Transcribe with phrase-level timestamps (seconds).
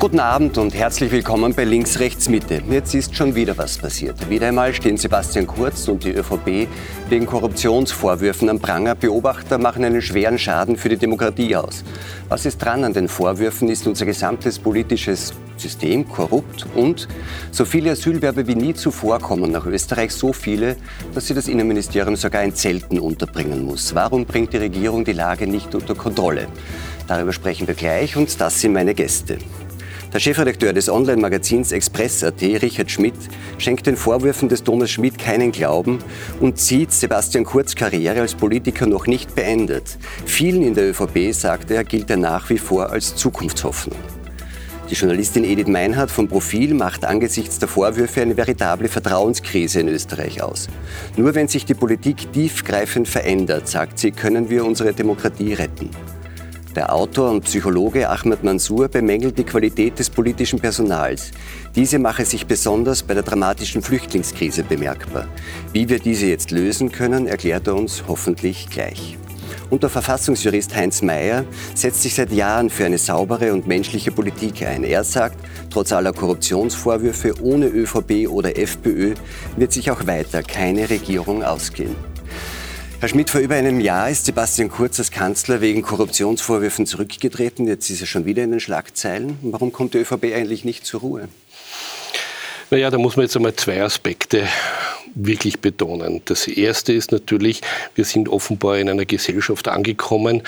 [0.00, 2.62] Guten Abend und herzlich willkommen bei Links, Rechts, Mitte.
[2.70, 4.30] Jetzt ist schon wieder was passiert.
[4.30, 6.68] Wieder einmal stehen Sebastian Kurz und die ÖVP
[7.10, 8.94] wegen Korruptionsvorwürfen am Pranger.
[8.94, 11.84] Beobachter machen einen schweren Schaden für die Demokratie aus.
[12.30, 13.68] Was ist dran an den Vorwürfen?
[13.68, 16.64] Ist unser gesamtes politisches System korrupt?
[16.74, 17.06] Und
[17.50, 20.76] so viele Asylwerber wie nie zuvor kommen nach Österreich, so viele,
[21.12, 23.94] dass sie das Innenministerium sogar in Zelten unterbringen muss.
[23.94, 26.48] Warum bringt die Regierung die Lage nicht unter Kontrolle?
[27.06, 29.36] Darüber sprechen wir gleich und das sind meine Gäste.
[30.12, 33.14] Der Chefredakteur des Online-Magazins Express.at, Richard Schmidt,
[33.58, 36.00] schenkt den Vorwürfen des Thomas Schmidt keinen Glauben
[36.40, 39.98] und sieht Sebastian Kurz Karriere als Politiker noch nicht beendet.
[40.26, 43.96] Vielen in der ÖVP, sagt er, gilt er nach wie vor als Zukunftshoffnung.
[44.90, 50.42] Die Journalistin Edith Meinhardt vom Profil macht angesichts der Vorwürfe eine veritable Vertrauenskrise in Österreich
[50.42, 50.66] aus.
[51.16, 55.90] Nur wenn sich die Politik tiefgreifend verändert, sagt sie, können wir unsere Demokratie retten.
[56.76, 61.32] Der Autor und Psychologe Ahmed Mansour bemängelt die Qualität des politischen Personals.
[61.74, 65.26] Diese mache sich besonders bei der dramatischen Flüchtlingskrise bemerkbar.
[65.72, 69.18] Wie wir diese jetzt lösen können, erklärt er uns hoffentlich gleich.
[69.68, 74.64] Und der Verfassungsjurist Heinz Mayer setzt sich seit Jahren für eine saubere und menschliche Politik
[74.64, 74.84] ein.
[74.84, 75.38] Er sagt,
[75.70, 79.14] trotz aller Korruptionsvorwürfe ohne ÖVP oder FPÖ
[79.56, 82.09] wird sich auch weiter keine Regierung ausgehen.
[83.00, 87.66] Herr Schmidt, vor über einem Jahr ist Sebastian Kurz als Kanzler wegen Korruptionsvorwürfen zurückgetreten.
[87.66, 89.38] Jetzt ist er schon wieder in den Schlagzeilen.
[89.40, 91.28] Warum kommt die ÖVP eigentlich nicht zur Ruhe?
[92.70, 94.46] Naja, da muss man jetzt einmal zwei Aspekte
[95.14, 96.20] wirklich betonen.
[96.26, 97.62] Das erste ist natürlich,
[97.94, 100.42] wir sind offenbar in einer Gesellschaft angekommen,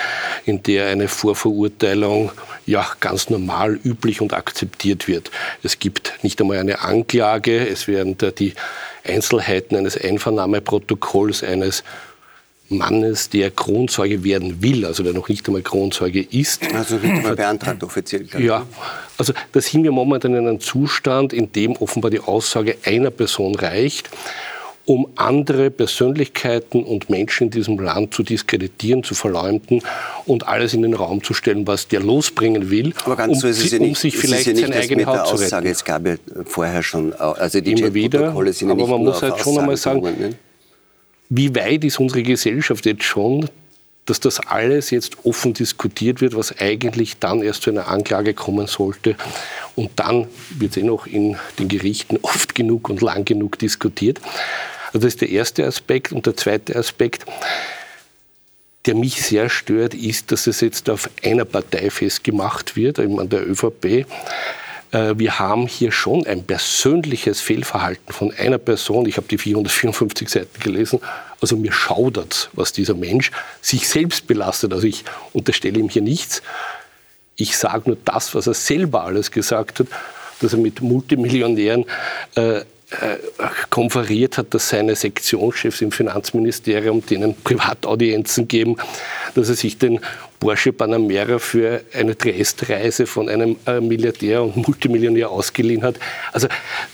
[0.44, 2.32] in der eine Vorverurteilung
[2.66, 5.30] ja ganz normal, üblich und akzeptiert wird.
[5.62, 8.52] Es gibt nicht einmal eine Anklage, es werden da die
[9.04, 11.82] Einzelheiten eines Einvernahmeprotokolls, eines
[12.68, 16.62] Mannes, der Kronzeuge werden will, also der noch nicht einmal Kronzeuge ist.
[16.74, 18.26] Also nicht einmal beantragt offiziell.
[18.38, 18.66] Ja,
[19.18, 23.54] also da sind wir momentan in einem Zustand, in dem offenbar die Aussage einer Person
[23.54, 24.10] reicht,
[24.84, 29.82] um andere Persönlichkeiten und Menschen in diesem Land zu diskreditieren, zu verleumden
[30.26, 33.46] und alles in den Raum zu stellen, was der losbringen will, Aber ganz um, so
[33.48, 35.66] ist es ja nicht, um sich vielleicht ja seine eigene Haut zu retten.
[35.66, 39.58] Es gab ja vorher schon, also die Immer wieder, aber nicht man muss halt schon
[39.58, 40.36] einmal sagen?
[41.34, 43.48] Wie weit ist unsere Gesellschaft jetzt schon,
[44.04, 48.66] dass das alles jetzt offen diskutiert wird, was eigentlich dann erst zu einer Anklage kommen
[48.66, 49.16] sollte.
[49.74, 54.20] Und dann wird es eh noch in den Gerichten oft genug und lang genug diskutiert.
[54.88, 56.12] Also das ist der erste Aspekt.
[56.12, 57.24] Und der zweite Aspekt,
[58.84, 63.30] der mich sehr stört, ist, dass es jetzt auf einer Partei festgemacht wird, eben an
[63.30, 64.04] der ÖVP.
[64.92, 69.06] Äh, Wir haben hier schon ein persönliches Fehlverhalten von einer Person.
[69.06, 71.00] Ich habe die 454 Seiten gelesen.
[71.40, 74.72] Also mir schaudert, was dieser Mensch sich selbst belastet.
[74.72, 76.42] Also ich unterstelle ihm hier nichts.
[77.36, 79.86] Ich sage nur das, was er selber alles gesagt hat,
[80.40, 81.86] dass er mit Multimillionären
[82.36, 83.16] äh, äh,
[83.70, 88.76] konferiert hat, dass seine Sektionschefs im Finanzministerium denen Privataudienzen geben,
[89.34, 90.00] dass er sich den
[90.42, 95.94] Porsche Panamera für eine Triest-Reise von einem äh, Milliardär und Multimillionär ausgeliehen hat.
[96.32, 96.48] Also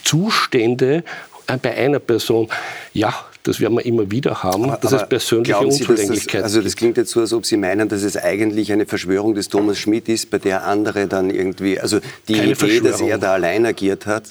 [0.05, 1.03] Zustände
[1.47, 2.49] äh, bei einer Person,
[2.93, 3.15] ja,
[3.45, 6.61] das werden wir immer wieder haben, dass es persönliche glauben Sie, dass Unzulänglichkeiten das, Also
[6.61, 9.79] das klingt jetzt so, als ob Sie meinen, dass es eigentlich eine Verschwörung des Thomas
[9.79, 13.65] Schmidt ist, bei der andere dann irgendwie, also die Keine Idee, dass er da allein
[13.65, 14.25] agiert hat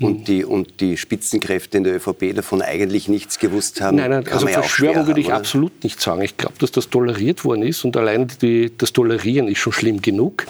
[0.00, 3.96] und, die, und die Spitzenkräfte in der ÖVP davon eigentlich nichts gewusst haben.
[3.96, 6.22] Nein, nein, also Verschwörung würde ich haben, absolut nicht sagen.
[6.22, 10.00] Ich glaube, dass das toleriert worden ist und allein die, das Tolerieren ist schon schlimm
[10.00, 10.46] genug.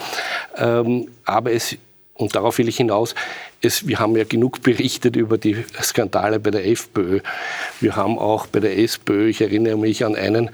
[0.57, 1.77] Ähm, aber es,
[2.15, 3.15] und darauf will ich hinaus,
[3.61, 7.21] es, wir haben ja genug berichtet über die Skandale bei der FPÖ.
[7.81, 10.51] Wir haben auch bei der SPÖ, ich erinnere mich an einen,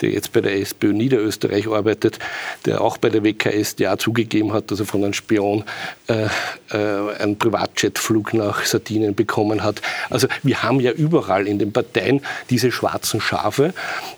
[0.00, 2.18] der jetzt bei der SPÖ Niederösterreich arbeitet,
[2.66, 5.64] der auch bei der WKSDA zugegeben hat, dass er von einem Spion
[6.08, 6.26] äh,
[6.70, 9.80] äh, einen Privatjetflug nach Sardinien bekommen hat.
[10.10, 13.72] Also wir haben ja überall in den Parteien diese schwarzen Schafe,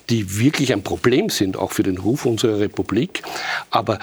[0.09, 3.23] die wirklich ein Problem sind, auch für den Ruf unserer Republik.
[3.71, 3.99] Aber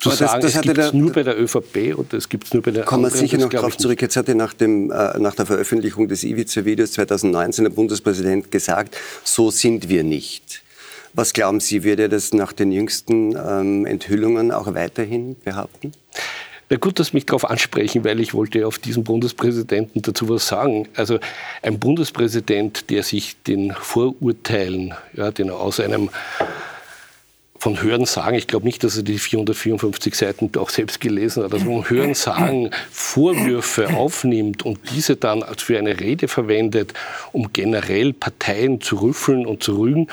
[0.00, 2.46] zu Aber das- sagen, das es hatte gibt nur bei der ÖVP oder es gibt
[2.46, 4.00] es nur bei der Kommen wir sicher noch darauf zurück.
[4.02, 8.96] Jetzt hat ja nach, dem, äh, nach der Veröffentlichung des Iwica-Videos 2019 der Bundespräsident gesagt,
[9.24, 10.62] so sind wir nicht.
[11.12, 15.92] Was glauben Sie, wird er das nach den jüngsten ähm, Enthüllungen auch weiterhin behaupten?
[16.72, 20.46] Na gut, dass Sie mich darauf ansprechen, weil ich wollte auf diesen Bundespräsidenten dazu was
[20.46, 20.86] sagen.
[20.94, 21.18] Also
[21.62, 26.10] ein Bundespräsident, der sich den Vorurteilen, ja, den er aus einem
[27.60, 31.52] von Hören sagen, ich glaube nicht, dass er die 454 Seiten auch selbst gelesen hat,
[31.52, 36.94] also vom Hören sagen Vorwürfe aufnimmt und diese dann als für eine Rede verwendet,
[37.32, 40.08] um generell Parteien zu rüffeln und zu rügen.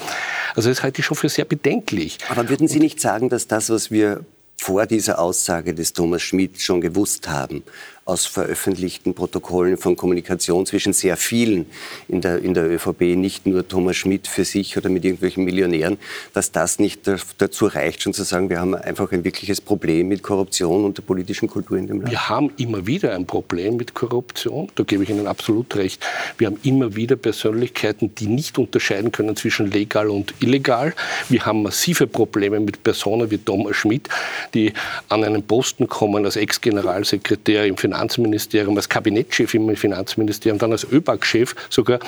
[0.55, 2.17] Also das halte ich schon für sehr bedenklich.
[2.27, 4.25] Aber würden Sie nicht sagen, dass das, was wir
[4.57, 7.63] vor dieser Aussage des Thomas Schmidt schon gewusst haben,
[8.07, 11.65] aus veröffentlichten Protokollen von Kommunikation zwischen sehr vielen
[12.07, 15.97] in der, in der ÖVP, nicht nur Thomas Schmidt für sich oder mit irgendwelchen Millionären,
[16.33, 17.01] dass das nicht
[17.37, 21.03] dazu reicht, schon zu sagen, wir haben einfach ein wirkliches Problem mit Korruption und der
[21.03, 22.11] politischen Kultur in dem Land.
[22.11, 26.01] Wir haben immer wieder ein Problem mit Korruption, da gebe ich Ihnen absolut recht.
[26.37, 30.93] Wir haben immer wieder Persönlichkeiten, die nicht unterscheiden können zwischen legal und illegal.
[31.27, 34.07] Wir haben massive Probleme mit Personen wie Thomas Schmidt,
[34.53, 34.71] die
[35.09, 40.85] an einen Posten kommen als Ex-Generalsekretär im Finanz Finanzministerium, als Kabinettschef im Finanzministerium, dann als
[40.89, 41.99] ÖBAG-Chef sogar,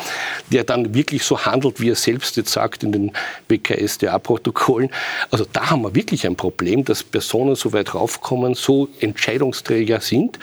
[0.52, 3.12] der dann wirklich so handelt, wie er selbst jetzt sagt in den
[3.48, 4.92] BKSDA-Protokollen.
[5.32, 10.38] Also da haben wir wirklich ein Problem, dass Personen so weit raufkommen, so Entscheidungsträger sind.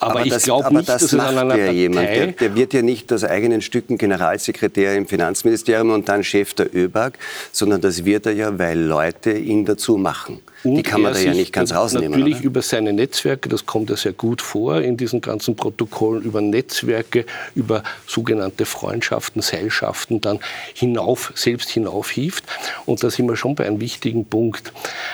[0.00, 2.08] Aber, aber ich glaube nicht, das dass macht einer ja jemand.
[2.08, 6.74] Der, der, wird ja nicht aus eigenen Stücken Generalsekretär im Finanzministerium und dann Chef der
[6.74, 7.18] ÖBAG,
[7.52, 10.40] sondern das wird er ja, weil Leute ihn dazu machen.
[10.64, 12.10] Und die kann man da ja nicht ganz rausnehmen.
[12.10, 12.44] Natürlich oder?
[12.44, 17.24] über seine Netzwerke, das kommt ja sehr gut vor in diesen ganzen Protokollen, über Netzwerke,
[17.54, 20.40] über sogenannte Freundschaften, Seilschaften dann
[20.74, 22.44] hinauf, selbst hinaufhieft.
[22.86, 24.72] Und da sind wir schon bei einem wichtigen Punkt.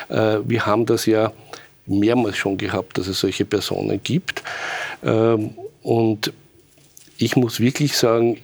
[0.09, 1.33] Äh, wir haben das ja
[1.87, 4.43] mehrmals schon gehabt, dass es solche Personen gibt.
[5.05, 6.33] Ähm, und
[7.19, 8.39] ich muss wirklich sagen,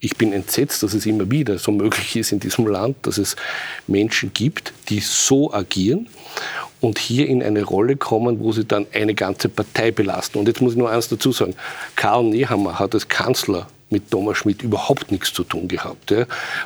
[0.00, 3.36] ich bin entsetzt, dass es immer wieder so möglich ist in diesem Land, dass es
[3.86, 6.08] Menschen gibt, die so agieren
[6.80, 10.38] und hier in eine Rolle kommen, wo sie dann eine ganze Partei belasten.
[10.38, 11.54] Und jetzt muss ich nur eins dazu sagen.
[11.96, 16.14] Karl Nehammer hat als Kanzler mit Thomas Schmidt überhaupt nichts zu tun gehabt.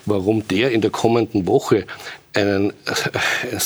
[0.06, 1.86] Warum der in der kommenden Woche
[2.34, 2.72] einen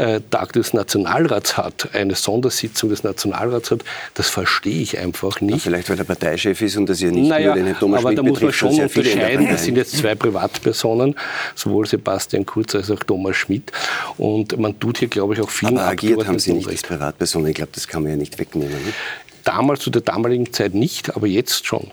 [0.00, 5.56] äh, Sondertag des Nationalrats hat, eine Sondersitzung des Nationalrats hat, das verstehe ich einfach nicht.
[5.56, 8.10] Ja, vielleicht, weil er Parteichef ist und das ja nicht naja, nur den Thomas aber
[8.10, 9.48] Schmidt da muss man schon unterscheiden.
[9.48, 11.14] Das sind jetzt zwei Privatpersonen,
[11.54, 13.72] sowohl Sebastian Kurz als auch Thomas Schmidt.
[14.16, 15.68] Und man tut hier, glaube ich, auch viel.
[15.68, 17.48] Aber agiert haben Sie nicht als Privatpersonen.
[17.48, 18.72] Ich glaube, das kann man ja nicht wegnehmen.
[18.84, 18.96] Nicht?
[19.44, 21.90] Damals zu der damaligen Zeit nicht, aber jetzt schon.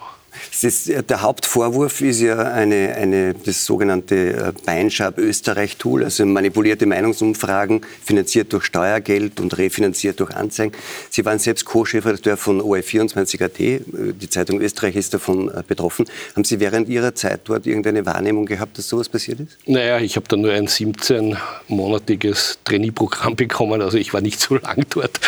[0.62, 7.82] Ist, der Hauptvorwurf ist ja eine, eine, das sogenannte äh, Beinschab Österreich-Tool, also manipulierte Meinungsumfragen,
[8.04, 10.74] finanziert durch Steuergeld und refinanziert durch Anzeigen.
[11.10, 13.80] Sie waren selbst Co-Chefredakteur von OE24.at, äh,
[14.14, 16.06] die Zeitung Österreich ist davon äh, betroffen.
[16.36, 19.58] Haben Sie während Ihrer Zeit dort irgendeine Wahrnehmung gehabt, dass sowas passiert ist?
[19.66, 24.86] Naja, ich habe da nur ein 17-monatiges Trainee-Programm bekommen, also ich war nicht so lang
[24.90, 25.20] dort,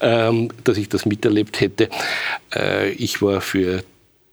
[0.00, 1.88] ähm, dass ich das miterlebt hätte.
[2.96, 3.82] ich war für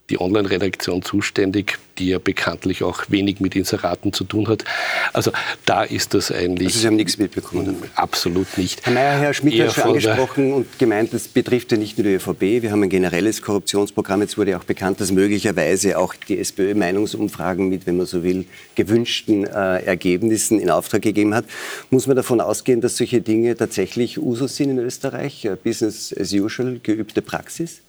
[0.10, 4.64] die Online-Redaktion zuständig, die ja bekanntlich auch wenig mit Inseraten zu tun hat.
[5.12, 5.32] Also
[5.66, 6.68] da ist das eigentlich.
[6.68, 7.76] Also Sie haben nichts mitbekommen?
[7.96, 8.86] Absolut nicht.
[8.86, 12.14] Herr Mayer, Herr Schmidt hat schon angesprochen und gemeint, das betrifft ja nicht nur die
[12.14, 12.62] ÖVP.
[12.62, 14.22] Wir haben ein generelles Korruptionsprogramm.
[14.22, 18.46] Jetzt wurde auch bekannt, dass möglicherweise auch die SPÖ Meinungsumfragen mit, wenn man so will,
[18.76, 21.46] gewünschten äh, Ergebnissen in Auftrag gegeben hat.
[21.90, 25.44] Muss man davon ausgehen, dass solche Dinge tatsächlich Usus sind in Österreich?
[25.44, 27.82] Äh, Business as usual, geübte Praxis?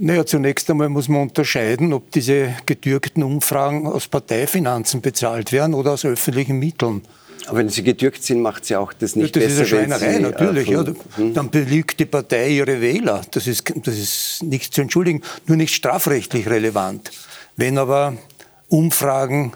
[0.00, 5.92] Naja, zunächst einmal muss man unterscheiden, ob diese gedürkten Umfragen aus Parteifinanzen bezahlt werden oder
[5.92, 7.02] aus öffentlichen Mitteln.
[7.46, 9.62] Aber wenn sie gedürkt sind, macht sie auch das nicht ja, das besser.
[9.62, 10.68] Das ist eine Schweinerei, natürlich.
[10.68, 11.30] Äh, ja.
[11.32, 13.22] Dann belügt die Partei ihre Wähler.
[13.30, 17.10] Das ist, das ist nicht zu entschuldigen, nur nicht strafrechtlich relevant.
[17.56, 18.16] Wenn aber
[18.68, 19.52] Umfragen,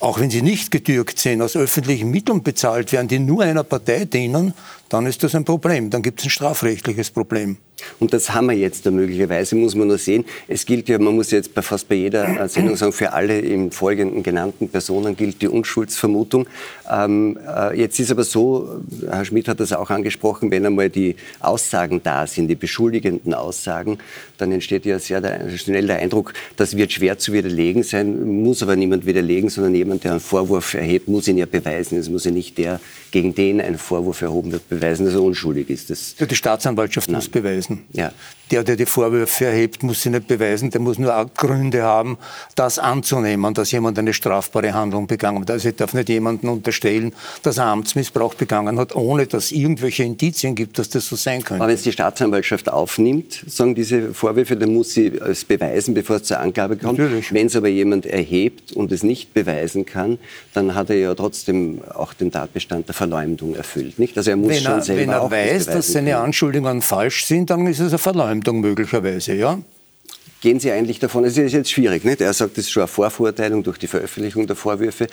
[0.00, 4.06] auch wenn sie nicht gedürkt sind, aus öffentlichen Mitteln bezahlt werden, die nur einer Partei
[4.06, 4.54] dienen,
[4.92, 5.88] dann ist das ein Problem.
[5.88, 7.56] Dann gibt es ein strafrechtliches Problem.
[7.98, 10.24] Und das haben wir jetzt da möglicherweise, muss man nur sehen.
[10.48, 13.72] Es gilt ja, man muss jetzt fast bei jeder äh, Sendung sagen, für alle im
[13.72, 16.46] Folgenden genannten Personen gilt die Unschuldsvermutung.
[16.90, 21.16] Ähm, äh, jetzt ist aber so, Herr Schmidt hat das auch angesprochen, wenn einmal die
[21.40, 23.98] Aussagen da sind, die beschuldigenden Aussagen,
[24.36, 28.62] dann entsteht ja sehr der, schnell der Eindruck, das wird schwer zu widerlegen sein, muss
[28.62, 31.98] aber niemand widerlegen, sondern jemand, der einen Vorwurf erhebt, muss ihn ja beweisen.
[31.98, 32.78] Es muss ja nicht der,
[33.12, 35.90] gegen den ein Vorwurf erhoben wird, beweisen, dass er unschuldig ist.
[35.90, 37.16] Das ja, die Staatsanwaltschaft Nein.
[37.16, 37.84] muss beweisen.
[37.92, 38.10] Ja.
[38.50, 42.18] Der, der die Vorwürfe erhebt, muss sie nicht beweisen, der muss nur Gründe haben,
[42.54, 45.50] das anzunehmen, dass jemand eine strafbare Handlung begangen hat.
[45.50, 50.04] Also ich darf nicht jemanden unterstellen, dass er Amtsmissbrauch begangen hat, ohne dass es irgendwelche
[50.04, 51.62] Indizien gibt, dass das so sein könnte.
[51.62, 56.16] Aber wenn es die Staatsanwaltschaft aufnimmt, sagen diese Vorwürfe, dann muss sie es beweisen, bevor
[56.16, 56.98] es zur Angabe kommt.
[56.98, 60.18] Wenn es aber jemand erhebt und es nicht beweisen kann,
[60.52, 63.98] dann hat er ja trotzdem auch den Tatbestand der Verleumdung erfüllt.
[63.98, 64.16] Nicht?
[64.16, 67.50] Also er muss wenn er, schon selber wenn er weiß, dass seine Anschuldigungen falsch sind,
[67.50, 69.58] dann ist es eine Verleumdung möglicherweise, ja?
[70.40, 72.20] Gehen Sie eigentlich davon, es ist jetzt schwierig, nicht?
[72.20, 75.06] er sagt, es ist schon eine Vorverurteilung durch die Veröffentlichung der Vorwürfe.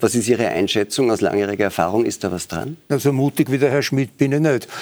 [0.00, 2.04] Was ist Ihre Einschätzung aus langjähriger Erfahrung?
[2.04, 2.76] Ist da was dran?
[2.88, 4.68] So mutig wie der Herr Schmidt bin ich nicht.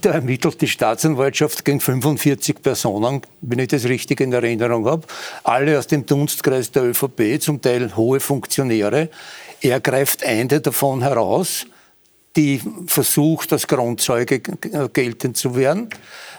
[0.00, 5.06] Da ermittelt die Staatsanwaltschaft gegen 45 Personen, wenn ich das richtig in Erinnerung habe,
[5.42, 9.10] alle aus dem Dunstkreis der ÖVP, zum Teil hohe Funktionäre.
[9.64, 11.64] Er greift eine davon heraus,
[12.36, 14.40] die versucht, als Grundzeuge
[14.92, 15.88] geltend zu werden.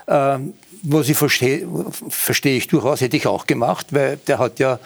[0.08, 0.54] Ähm,
[0.84, 1.68] was ich verstehe,
[2.08, 4.78] verstehe ich durchaus, hätte ich auch gemacht, weil der hat ja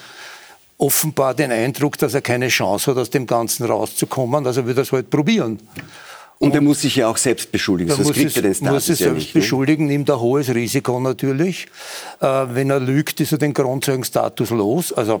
[0.78, 4.46] offenbar den Eindruck, dass er keine Chance hat, aus dem Ganzen rauszukommen.
[4.46, 5.58] Also wird er es halt probieren.
[6.38, 9.00] Und er muss sich ja auch selbst beschuldigen, sonst kriegt er den Status muss sich
[9.00, 9.40] ja selbst nicht, ne?
[9.42, 11.66] beschuldigen, nimmt ein hohes Risiko natürlich.
[12.20, 14.94] Äh, wenn er lügt, ist er den Grundzeugenstatus los.
[14.94, 15.20] Also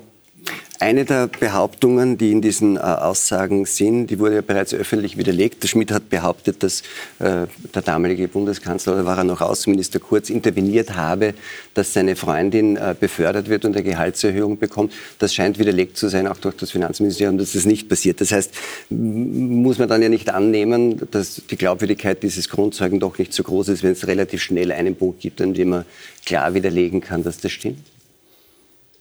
[0.80, 5.62] eine der Behauptungen, die in diesen äh, Aussagen sind, die wurde ja bereits öffentlich widerlegt.
[5.62, 6.80] Der Schmidt hat behauptet, dass
[7.18, 11.34] äh, der damalige Bundeskanzler, oder war er noch Außenminister Kurz, interveniert habe,
[11.74, 14.94] dass seine Freundin äh, befördert wird und eine Gehaltserhöhung bekommt.
[15.18, 18.22] Das scheint widerlegt zu sein, auch durch das Finanzministerium, dass das nicht passiert.
[18.22, 18.54] Das heißt,
[18.88, 23.68] muss man dann ja nicht annehmen, dass die Glaubwürdigkeit dieses Grundzeugen doch nicht so groß
[23.68, 25.84] ist, wenn es relativ schnell einen Punkt gibt, an dem man
[26.24, 27.80] klar widerlegen kann, dass das stimmt?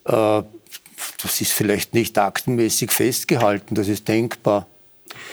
[0.04, 0.42] Äh
[1.22, 4.68] das ist vielleicht nicht aktenmäßig festgehalten, das ist denkbar.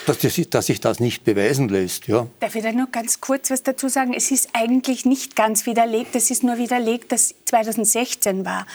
[0.06, 2.08] Dass, das, dass, sich das nicht beweisen lässt.
[2.08, 2.26] Ja.
[2.40, 4.14] Darf ich da nur ganz kurz was dazu sagen?
[4.14, 6.16] Es ist eigentlich nicht ganz widerlegt.
[6.16, 8.66] Es ist nur widerlegt, dass 2016 war.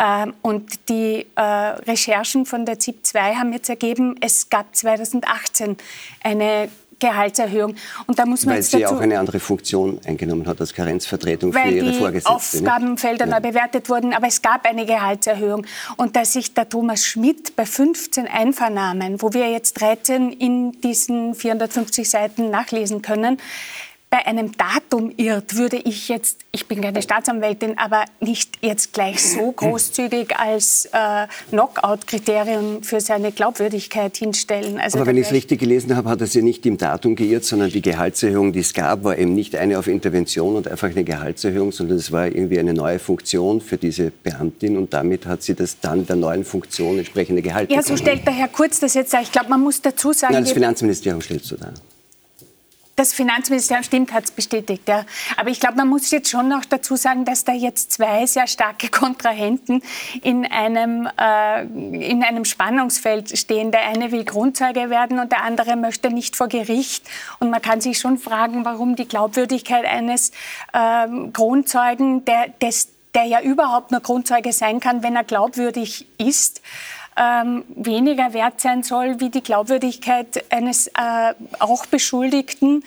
[0.00, 5.76] Ähm, und die äh, Recherchen von der ZIP 2 haben jetzt ergeben, es gab 2018
[6.22, 6.68] eine
[7.00, 7.74] Gehaltserhöhung.
[8.06, 11.52] Und da muss man weil sie dazu, auch eine andere Funktion eingenommen hat als Karenzvertretung
[11.52, 12.30] für ihre Vorgesetzte.
[12.30, 13.40] Weil die Aufgabenfelder ja.
[13.40, 15.66] neu bewertet wurden, aber es gab eine Gehaltserhöhung.
[15.96, 21.34] Und dass sich der Thomas Schmidt bei 15 Einvernahmen, wo wir jetzt 13 in diesen
[21.34, 23.38] 450 Seiten nachlesen können,
[24.10, 29.22] bei einem Datum irrt, würde ich jetzt, ich bin keine Staatsanwältin, aber nicht jetzt gleich
[29.22, 34.80] so großzügig als äh, Knockout-Kriterium für seine Glaubwürdigkeit hinstellen.
[34.80, 37.44] Also aber wenn ich es richtig gelesen habe, hat er sich nicht im Datum geirrt,
[37.44, 41.04] sondern die Gehaltserhöhung, die es gab, war eben nicht eine auf Intervention und einfach eine
[41.04, 45.54] Gehaltserhöhung, sondern es war irgendwie eine neue Funktion für diese Beamtin und damit hat sie
[45.54, 49.14] das dann der neuen Funktion entsprechende Gehalt Ja, so stellt der Herr Kurz das jetzt
[49.14, 49.22] dar.
[49.22, 50.34] Ich glaube, man muss dazu sagen...
[50.34, 51.72] Nein, das Finanzministerium stellt so dar.
[53.00, 54.86] Das Finanzministerium stimmt, hat es bestätigt.
[54.86, 55.06] Ja.
[55.38, 58.46] Aber ich glaube, man muss jetzt schon noch dazu sagen, dass da jetzt zwei sehr
[58.46, 59.82] starke Kontrahenten
[60.20, 63.70] in einem, äh, in einem Spannungsfeld stehen.
[63.70, 67.08] Der eine will Grundzeuge werden und der andere möchte nicht vor Gericht.
[67.38, 70.32] Und man kann sich schon fragen, warum die Glaubwürdigkeit eines
[70.74, 76.60] äh, Grundzeugen, der, des, der ja überhaupt nur Grundzeuge sein kann, wenn er glaubwürdig ist,
[77.20, 82.82] ähm, weniger wert sein soll wie die Glaubwürdigkeit eines äh, auch Beschuldigten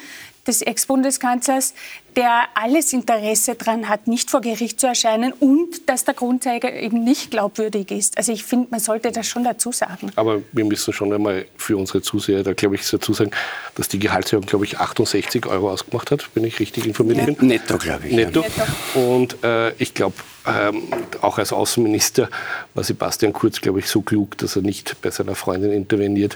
[0.48, 1.74] des Ex-Bundeskanzlers,
[2.16, 7.04] der alles Interesse daran hat, nicht vor Gericht zu erscheinen und dass der Grundzeuge eben
[7.04, 8.18] nicht glaubwürdig ist.
[8.18, 10.12] Also ich finde, man sollte das schon dazu sagen.
[10.16, 13.32] Aber wir müssen schon einmal für unsere Zuseher, da glaube ich, dazu sagen,
[13.76, 17.26] dass die Gehaltserhöhung, glaube ich, 68 Euro ausgemacht hat, wenn ich richtig informiert ja.
[17.26, 17.48] bin.
[17.48, 18.14] Netto, glaube ich.
[18.14, 18.42] Netto.
[18.42, 19.02] Ja.
[19.02, 20.16] Und äh, ich glaube,
[20.46, 20.84] ähm,
[21.22, 22.30] auch als Außenminister
[22.74, 26.36] war Sebastian Kurz, glaube ich, so klug, dass er nicht bei seiner Freundin interveniert,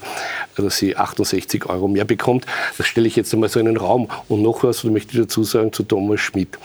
[0.56, 2.46] dass sie 68 Euro mehr bekommt.
[2.78, 4.08] Das stelle ich jetzt einmal so in den Raum.
[4.30, 6.58] Und noch was, da möchte ich dazu sagen, zu Thomas Schmidt.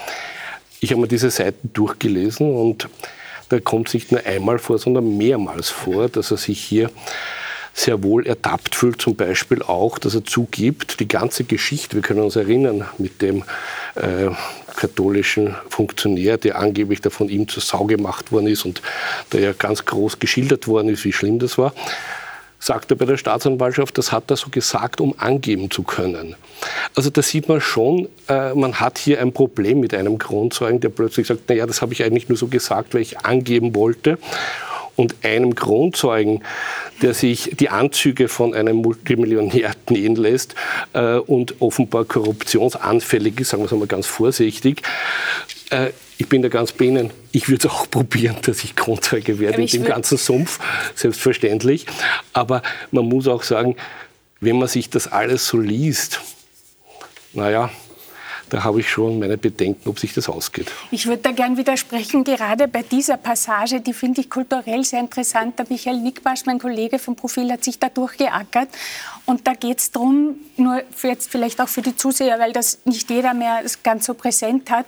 [0.81, 2.89] Ich habe mir diese Seiten durchgelesen und
[3.49, 6.91] da kommt es nicht nur einmal vor, sondern mehrmals vor, dass er sich hier
[7.75, 12.21] sehr wohl ertappt fühlt, zum Beispiel auch, dass er zugibt, die ganze Geschichte, wir können
[12.21, 13.45] uns erinnern, mit dem
[13.95, 14.31] äh,
[14.77, 18.83] katholischen Funktionär, der angeblich da von ihm zur Sau gemacht worden ist und
[19.33, 21.73] der ja ganz groß geschildert worden ist, wie schlimm das war,
[22.63, 26.37] sagt er bei der Staatsanwaltschaft, das hat er so gesagt, um angeben zu können.
[26.95, 30.91] Also da sieht man schon, äh, man hat hier ein Problem mit einem Grundzeugen, der
[30.91, 34.17] plötzlich sagt, naja, das habe ich eigentlich nur so gesagt, weil ich angeben wollte
[34.95, 36.45] und einem Kronzeugen,
[37.01, 40.55] der sich die Anzüge von einem Multimillionär nähen lässt
[40.93, 44.83] äh, und offenbar korruptionsanfällig ist, sagen wir es einmal ganz vorsichtig.
[45.71, 45.91] Äh,
[46.23, 47.11] ich bin da ganz bei Ihnen.
[47.33, 50.61] Ich würde es auch probieren, dass ich Kronzeuge werde in dem ganzen Sumpf,
[50.95, 51.87] selbstverständlich.
[52.33, 52.63] Aber
[52.93, 53.77] man muss auch sagen,
[54.41, 56.21] wenn man sich das alles so liest,
[57.33, 57.71] naja,
[58.51, 60.71] da habe ich schon meine Bedenken, ob sich das ausgeht.
[60.91, 65.59] Ich würde da gern widersprechen, gerade bei dieser Passage, die finde ich kulturell sehr interessant.
[65.59, 68.69] Der Michael Nickbasch, mein Kollege vom Profil, hat sich da durchgeackert.
[69.25, 73.09] Und da geht es darum, nur jetzt vielleicht auch für die Zuseher, weil das nicht
[73.09, 74.87] jeder mehr ganz so präsent hat,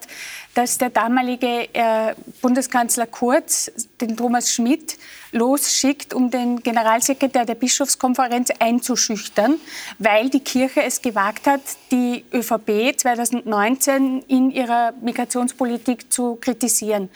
[0.55, 3.71] dass der damalige äh, Bundeskanzler Kurz
[4.01, 4.97] den Thomas Schmidt
[5.33, 9.57] losschickt, um den Generalsekretär der Bischofskonferenz einzuschüchtern,
[9.99, 17.09] weil die Kirche es gewagt hat, die ÖVP 2009 2019 in ihrer Migrationspolitik zu kritisieren.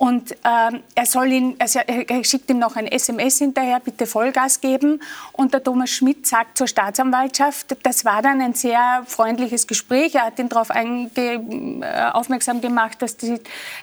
[0.00, 4.62] Und ähm, er, soll ihn, also er schickt ihm noch ein SMS hinterher, bitte Vollgas
[4.62, 5.02] geben.
[5.32, 10.14] Und der Thomas Schmidt sagt zur Staatsanwaltschaft, das war dann ein sehr freundliches Gespräch.
[10.14, 11.38] Er hat ihn darauf äh,
[12.14, 13.38] aufmerksam gemacht, dass die,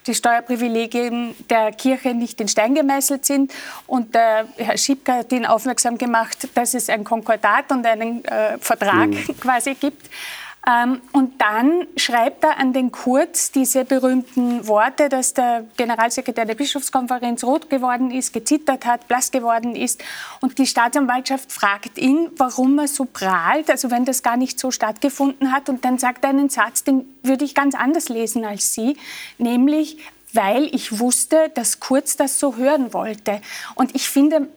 [0.07, 3.53] die, Steuerprivilegien der Kirche nicht in Stein gemeißelt sind.
[3.85, 8.57] Und äh, Herr Schiebker hat ihn aufmerksam gemacht, dass es ein Konkordat und einen äh,
[8.57, 9.39] Vertrag mhm.
[9.39, 10.09] quasi gibt.
[10.67, 16.55] Ähm, und dann schreibt er an den Kurz diese berühmten Worte, dass der Generalsekretär der
[16.55, 20.03] Bischofskonferenz rot geworden ist, gezittert hat, blass geworden ist.
[20.41, 24.69] Und die Staatsanwaltschaft fragt ihn, warum er so prahlt, also wenn das gar nicht so
[24.69, 25.69] stattgefunden hat.
[25.69, 28.97] Und dann sagt er einen Satz, den würde ich ganz anders lesen als Sie,
[29.37, 29.97] nämlich,
[30.33, 33.41] weil ich wusste, dass Kurz das so hören wollte.
[33.75, 34.49] Und ich finde,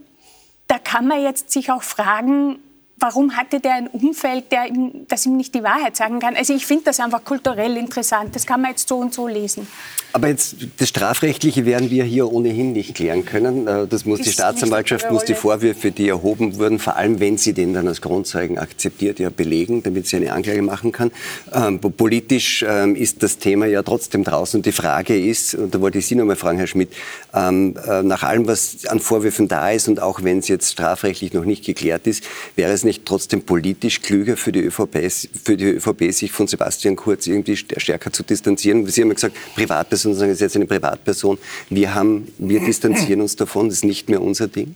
[0.67, 2.59] da kann man jetzt sich auch fragen,
[3.01, 6.37] warum hatte der ein Umfeld, der ihm, das ihm nicht die Wahrheit sagen kann?
[6.37, 8.37] Also ich finde das einfach kulturell interessant.
[8.37, 9.67] Das kann man jetzt so und so lesen.
[10.13, 13.67] Aber jetzt das Strafrechtliche werden wir hier ohnehin nicht klären können.
[13.67, 17.39] Äh, das muss ist die Staatsanwaltschaft, muss die Vorwürfe, die erhoben wurden, vor allem wenn
[17.39, 21.13] sie den dann als Grundzeugen akzeptiert, ja belegen, damit sie eine Anklage machen kann.
[21.53, 24.59] Ähm, politisch ähm, ist das Thema ja trotzdem draußen.
[24.59, 26.93] Und die Frage ist, und da wollte ich Sie noch mal fragen, Herr Schmidt,
[27.33, 31.33] ähm, äh, nach allem, was an Vorwürfen da ist und auch wenn es jetzt strafrechtlich
[31.33, 32.25] noch nicht geklärt ist,
[32.57, 35.11] wäre es nicht trotzdem politisch klüger für die ÖVP,
[35.43, 38.87] für die ÖVP sich von Sebastian Kurz irgendwie stärker zu distanzieren?
[38.87, 41.39] Sie haben ja gesagt, Privatpersonen sozusagen ist jetzt eine Privatperson.
[41.69, 44.75] Wir, haben, wir distanzieren uns davon, das ist nicht mehr unser Ding.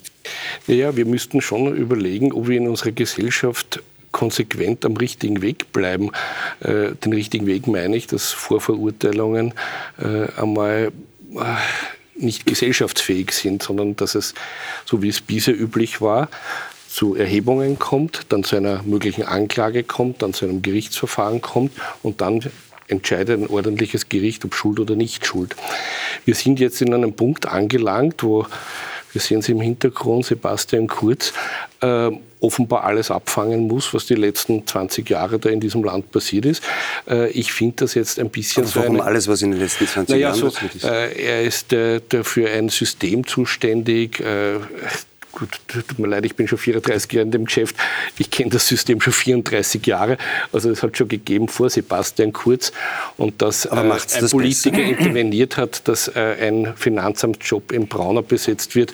[0.66, 3.82] Naja, wir müssten schon überlegen, ob wir in unserer Gesellschaft
[4.14, 6.10] konsequent am richtigen Weg bleiben.
[6.60, 9.54] Äh, den richtigen Weg meine ich, dass Vorverurteilungen
[9.98, 10.92] äh, einmal
[11.34, 11.40] äh,
[12.14, 14.34] nicht gesellschaftsfähig sind, sondern dass es,
[14.84, 16.28] so wie es bisher üblich war,
[16.94, 21.72] zu Erhebungen kommt, dann zu einer möglichen Anklage kommt, dann zu einem Gerichtsverfahren kommt
[22.04, 22.40] und dann
[22.86, 25.56] entscheidet ein ordentliches Gericht, ob Schuld oder nicht Schuld.
[26.24, 28.46] Wir sind jetzt in einem Punkt angelangt, wo,
[29.12, 31.32] wir sehen Sie im Hintergrund, Sebastian Kurz,
[31.80, 36.46] äh, offenbar alles abfangen muss, was die letzten 20 Jahre da in diesem Land passiert
[36.46, 36.62] ist.
[37.08, 39.58] Äh, ich finde das jetzt ein bisschen Aber warum so eine, alles, was in den
[39.58, 40.84] letzten 20 naja, Jahren so, passiert ist?
[40.84, 44.60] Äh, er ist äh, für ein System zuständig, äh,
[45.34, 47.76] gut, tut mir leid, ich bin schon 34 Jahre in dem Geschäft.
[48.18, 50.16] Ich kenne das System schon 34 Jahre.
[50.52, 52.72] Also es hat schon gegeben vor Sebastian Kurz
[53.16, 54.88] und dass äh, ein das Politiker besser?
[54.88, 58.92] interveniert hat, dass äh, ein Finanzamtsjob in Brauner besetzt wird.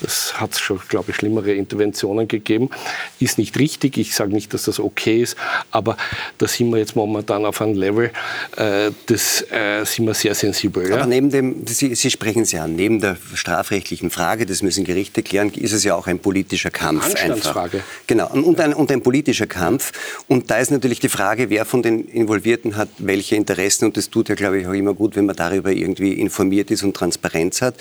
[0.00, 2.70] Das hat es schon, glaube ich, schlimmere Interventionen gegeben.
[3.18, 3.98] Ist nicht richtig.
[3.98, 5.36] Ich sage nicht, dass das okay ist,
[5.70, 5.96] aber
[6.38, 8.10] da sind wir jetzt momentan auf einem Level,
[8.56, 10.92] äh, das äh, sind wir sehr sensibel.
[10.92, 14.84] Aber neben dem, Sie, Sie sprechen es ja an, neben der strafrechtlichen Frage, das müssen
[14.84, 17.14] Gerichte klären, ist es es ja auch ein politischer Kampf.
[17.14, 17.68] Einfach.
[18.06, 19.92] Genau, und ein, und ein politischer Kampf.
[20.28, 23.86] Und da ist natürlich die Frage, wer von den Involvierten hat welche Interessen.
[23.86, 26.82] Und das tut ja, glaube ich, auch immer gut, wenn man darüber irgendwie informiert ist
[26.82, 27.74] und Transparenz hat.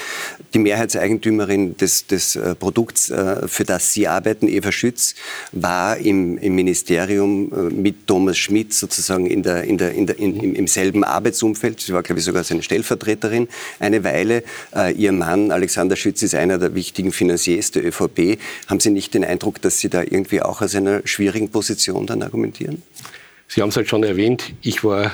[0.54, 5.16] Die Mehrheitseigentümerin des, des äh, Produkts, äh, für das Sie arbeiten, Eva Schütz,
[5.52, 10.20] war im, im Ministerium äh, mit Thomas Schmidt sozusagen in der, in der, in der,
[10.20, 11.82] in, im, im selben Arbeitsumfeld.
[11.82, 13.48] Sie war, glaube ich, sogar seine Stellvertreterin
[13.80, 14.44] eine Weile.
[14.96, 18.40] Ihr Mann, Alexander Schütz, ist einer der wichtigen Finanziers der ÖVP.
[18.68, 22.22] Haben Sie nicht den Eindruck, dass Sie da irgendwie auch aus einer schwierigen Position dann
[22.22, 22.84] argumentieren?
[23.48, 25.12] Sie haben es halt schon erwähnt, ich war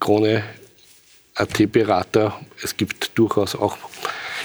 [0.00, 0.42] Krone
[1.34, 2.40] AT-Berater.
[2.62, 3.76] Es gibt durchaus auch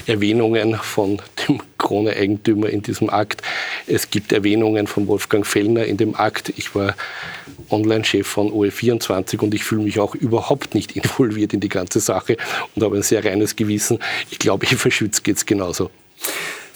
[0.06, 3.42] Erwähnungen von dem Krone-Eigentümer in diesem Akt.
[3.86, 6.52] Es gibt Erwähnungen von Wolfgang Fellner in dem Akt.
[6.56, 6.94] Ich war
[7.70, 12.36] Online-Chef von OE24 und ich fühle mich auch überhaupt nicht involviert in die ganze Sache
[12.74, 13.98] und habe ein sehr reines Gewissen.
[14.30, 15.90] Ich glaube, Eva Schütz geht es genauso.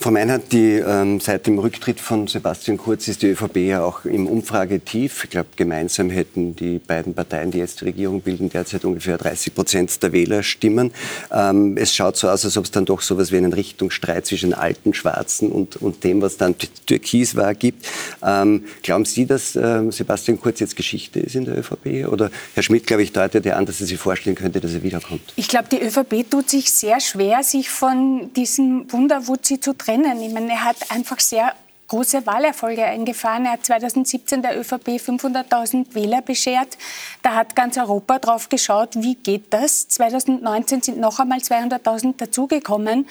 [0.01, 4.05] Frau Meinhardt, die, ähm, seit dem Rücktritt von Sebastian Kurz ist die ÖVP ja auch
[4.05, 5.25] im Umfragetief.
[5.25, 9.53] Ich glaube, gemeinsam hätten die beiden Parteien, die jetzt die Regierung bilden, derzeit ungefähr 30
[9.53, 10.93] Prozent der Wähler stimmen.
[11.33, 14.25] Ähm, es schaut so aus, als ob es dann doch so etwas wie einen Richtungsstreit
[14.25, 17.85] zwischen alten Schwarzen und, und dem, was dann Türkis war, gibt.
[18.23, 22.07] Ähm, glauben Sie, dass ähm, Sebastian Kurz jetzt Geschichte ist in der ÖVP?
[22.09, 24.81] Oder Herr Schmidt, glaube ich, deutet ja an, dass er sich vorstellen könnte, dass er
[24.81, 25.33] wiederkommt.
[25.35, 30.21] Ich glaube, die ÖVP tut sich sehr schwer, sich von diesem Wunderwutzi zu trennen trennen.
[30.21, 31.53] Ich meine, er hat einfach sehr
[31.87, 33.45] große Wahlerfolge eingefahren.
[33.45, 36.77] Er hat 2017 der ÖVP 500.000 Wähler beschert.
[37.23, 39.87] Da hat ganz Europa drauf geschaut, wie geht das.
[39.87, 43.07] 2019 sind noch einmal 200.000 dazugekommen.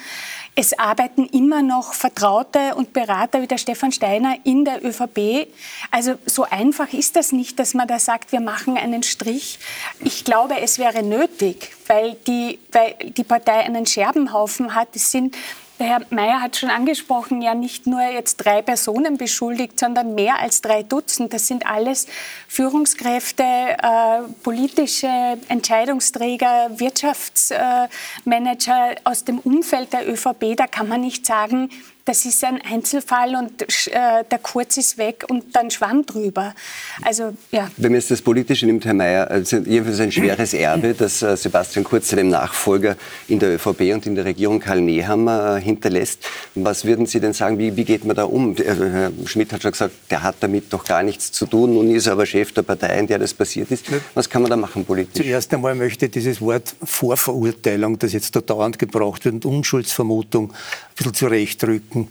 [0.55, 5.49] Es arbeiten immer noch Vertraute und Berater wie der Stefan Steiner in der ÖVP.
[5.91, 9.59] Also so einfach ist das nicht, dass man da sagt, wir machen einen Strich.
[10.05, 14.95] Ich glaube, es wäre nötig, weil die, weil die Partei einen Scherbenhaufen hat.
[14.95, 15.35] Es sind
[15.79, 20.41] Der Herr Mayer hat schon angesprochen, ja nicht nur jetzt drei Personen beschuldigt, sondern mehr
[20.41, 21.33] als drei Dutzend.
[21.33, 22.09] Das sind alles
[22.49, 30.57] Führungskräfte, äh, politische Entscheidungsträger, Wirtschaftsmanager aus dem Umfeld der ÖVP.
[30.57, 31.71] Da kann man nicht sagen,
[32.09, 36.55] das ist ein Einzelfall und äh, der Kurz ist weg und dann schwamm drüber.
[37.03, 37.71] Also, ja.
[37.77, 41.37] Wenn man jetzt das Politische nimmt, Herr Mayer, also jedenfalls ein schweres Erbe, das äh,
[41.37, 42.97] Sebastian Kurz seinem Nachfolger
[43.29, 46.25] in der ÖVP und in der Regierung Karl Nehammer äh, hinterlässt.
[46.55, 48.55] Was würden Sie denn sagen, wie, wie geht man da um?
[48.55, 51.75] Der, äh, Herr Schmidt hat schon gesagt, der hat damit doch gar nichts zu tun.
[51.75, 53.85] Nun ist er aber Chef der Partei, in der das passiert ist.
[54.15, 55.27] Was kann man da machen politisch?
[55.27, 60.55] Zuerst einmal möchte ich dieses Wort Vorverurteilung, das jetzt da dauernd gebraucht wird, und Unschuldsvermutung
[60.99, 62.09] bisschen zurechtrücken.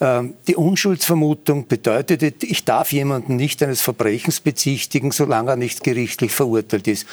[0.00, 6.32] Ähm, die Unschuldsvermutung bedeutet, ich darf jemanden nicht eines Verbrechens bezichtigen, solange er nicht gerichtlich
[6.32, 7.06] verurteilt ist.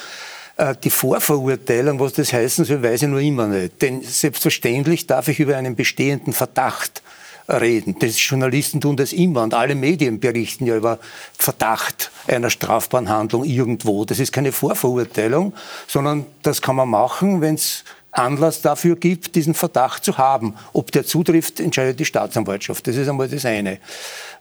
[0.56, 3.80] Äh, die Vorverurteilung, was das heißen soll, weiß ich nur immer nicht.
[3.80, 7.02] Denn selbstverständlich darf ich über einen bestehenden Verdacht
[7.48, 7.96] reden.
[7.98, 10.98] Das Journalisten tun das immer und alle Medien berichten ja über
[11.38, 14.04] Verdacht einer strafbaren Handlung irgendwo.
[14.04, 15.52] Das ist keine Vorverurteilung,
[15.86, 17.84] sondern das kann man machen, wenn es
[18.14, 20.54] Anlass dafür gibt, diesen Verdacht zu haben.
[20.72, 22.86] Ob der zutrifft, entscheidet die Staatsanwaltschaft.
[22.86, 23.78] Das ist einmal das eine.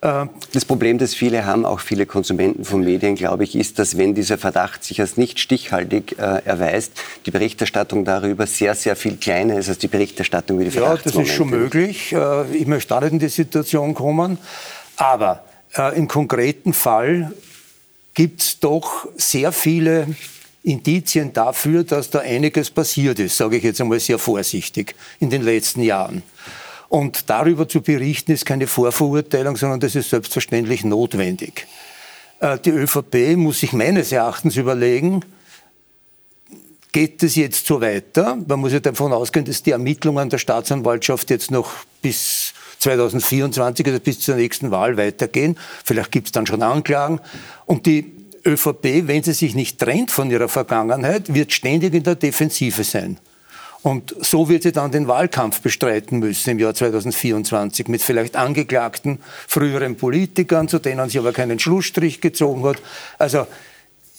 [0.01, 3.97] Äh, das Problem, das viele haben, auch viele Konsumenten von Medien, glaube ich, ist, dass
[3.97, 6.93] wenn dieser Verdacht sich als nicht stichhaltig äh, erweist,
[7.25, 11.15] die Berichterstattung darüber sehr, sehr viel kleiner ist als die Berichterstattung über die Ja, das
[11.15, 12.13] ist schon möglich.
[12.13, 14.37] Äh, ich möchte da nicht in die Situation kommen.
[14.97, 15.43] Aber
[15.75, 17.33] äh, im konkreten Fall
[18.13, 20.07] gibt es doch sehr viele
[20.63, 25.43] Indizien dafür, dass da einiges passiert ist, sage ich jetzt einmal sehr vorsichtig, in den
[25.43, 26.23] letzten Jahren.
[26.87, 31.67] Und darüber zu berichten ist keine Vorverurteilung, sondern das ist selbstverständlich notwendig.
[32.39, 35.25] Äh, die ÖVP muss sich meines Erachtens überlegen,
[36.91, 38.37] geht es jetzt so weiter?
[38.47, 41.71] Man muss ja davon ausgehen, dass die Ermittlungen der Staatsanwaltschaft jetzt noch
[42.01, 45.57] bis 2024, also bis zur nächsten Wahl weitergehen.
[45.83, 47.19] Vielleicht gibt es dann schon Anklagen.
[47.65, 52.15] Und die ÖVP, wenn sie sich nicht trennt von ihrer Vergangenheit, wird ständig in der
[52.15, 53.17] Defensive sein.
[53.83, 59.19] Und so wird sie dann den Wahlkampf bestreiten müssen im Jahr 2024 mit vielleicht angeklagten
[59.47, 62.77] früheren Politikern, zu denen sie aber keinen Schlussstrich gezogen hat.
[63.17, 63.45] Also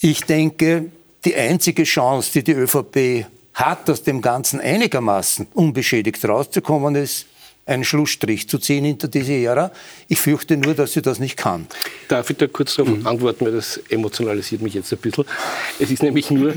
[0.00, 0.90] ich denke,
[1.24, 7.26] die einzige Chance, die die ÖVP hat, aus dem Ganzen einigermaßen unbeschädigt rauszukommen, ist,
[7.66, 9.70] einen Schlussstrich zu ziehen hinter diese Ära.
[10.08, 11.66] Ich fürchte nur, dass sie das nicht kann.
[12.08, 13.06] Darf ich da kurz darauf mhm.
[13.06, 15.24] antworten, weil das emotionalisiert mich jetzt ein bisschen.
[15.78, 16.54] Es ist nämlich nur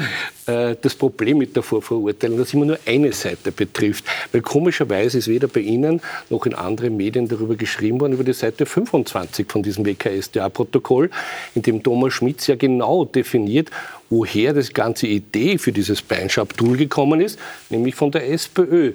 [0.48, 4.04] äh, das Problem mit der Vorverurteilung, dass immer nur eine Seite betrifft.
[4.32, 8.34] Weil komischerweise ist weder bei Ihnen noch in anderen Medien darüber geschrieben worden, über die
[8.34, 11.10] Seite 25 von diesem WKSDA-Protokoll,
[11.56, 13.70] in dem Thomas Schmitz ja genau definiert,
[14.10, 17.40] woher das ganze Idee für dieses Beinschab-Tool gekommen ist,
[17.70, 18.94] nämlich von der SPÖ.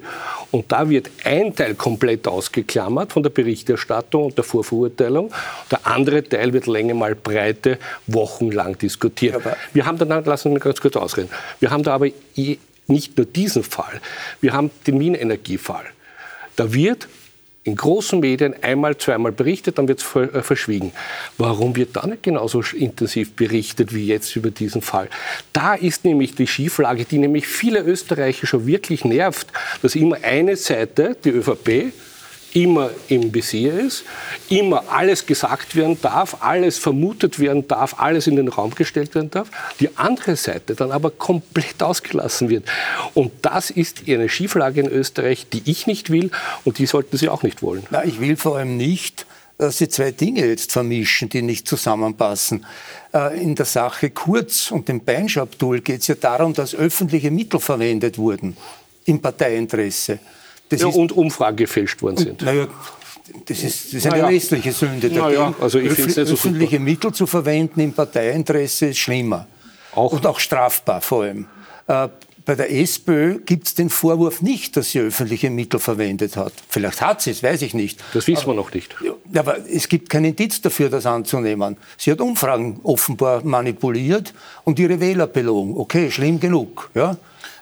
[0.50, 5.32] Und da wird ein Teil komplett ausgeklammert von der Berichterstattung und der Vorverurteilung.
[5.70, 9.34] Der andere Teil wird Länge mal Breite wochenlang diskutiert.
[9.34, 11.28] Aber wir haben dann, lassen Sie mich ganz kurz ausreden,
[11.60, 12.08] wir haben da aber
[12.86, 14.00] nicht nur diesen Fall,
[14.40, 15.84] wir haben den Wien-Energiefall.
[16.56, 17.08] Da wird
[17.64, 20.92] in großen Medien einmal, zweimal berichtet, dann wird es äh, verschwiegen.
[21.38, 25.08] Warum wird da nicht genauso intensiv berichtet wie jetzt über diesen Fall?
[25.52, 29.46] Da ist nämlich die Schieflage, die nämlich viele Österreicher schon wirklich nervt,
[29.80, 31.92] dass immer eine Seite, die ÖVP,
[32.54, 34.04] immer im Visier ist,
[34.48, 39.30] immer alles gesagt werden darf, alles vermutet werden darf, alles in den Raum gestellt werden
[39.30, 42.64] darf, die andere Seite dann aber komplett ausgelassen wird.
[43.14, 46.30] Und das ist eine Schieflage in Österreich, die ich nicht will
[46.64, 47.84] und die sollten Sie auch nicht wollen.
[47.90, 49.26] Na, ich will vor allem nicht,
[49.58, 52.66] dass Sie zwei Dinge jetzt vermischen, die nicht zusammenpassen.
[53.14, 57.60] Äh, in der Sache Kurz und dem Beinschabtool geht es ja darum, dass öffentliche Mittel
[57.60, 58.56] verwendet wurden
[59.04, 60.18] im Parteiinteresse.
[60.80, 62.42] Ja, und Umfragen gefälscht worden sind.
[62.42, 62.68] Naja,
[63.46, 64.34] das ist, das ist eine naja.
[64.34, 65.08] westliche Sünde.
[65.10, 66.84] Naja, also ich Öf so öffentliche super.
[66.84, 69.46] Mittel zu verwenden im Parteiinteresse ist schlimmer.
[69.94, 70.12] Auch.
[70.12, 71.46] Und auch strafbar vor allem.
[71.86, 72.08] Äh,
[72.44, 76.52] bei der SPÖ gibt es den Vorwurf nicht, dass sie öffentliche Mittel verwendet hat.
[76.68, 78.02] Vielleicht hat sie es, weiß ich nicht.
[78.14, 78.94] Das wissen aber, wir noch nicht.
[79.00, 81.76] Ja, aber es gibt keinen Indiz dafür, das anzunehmen.
[81.96, 85.76] Sie hat Umfragen offenbar manipuliert und ihre Wähler belogen.
[85.76, 86.90] Okay, schlimm genug.
[86.94, 87.16] Ja?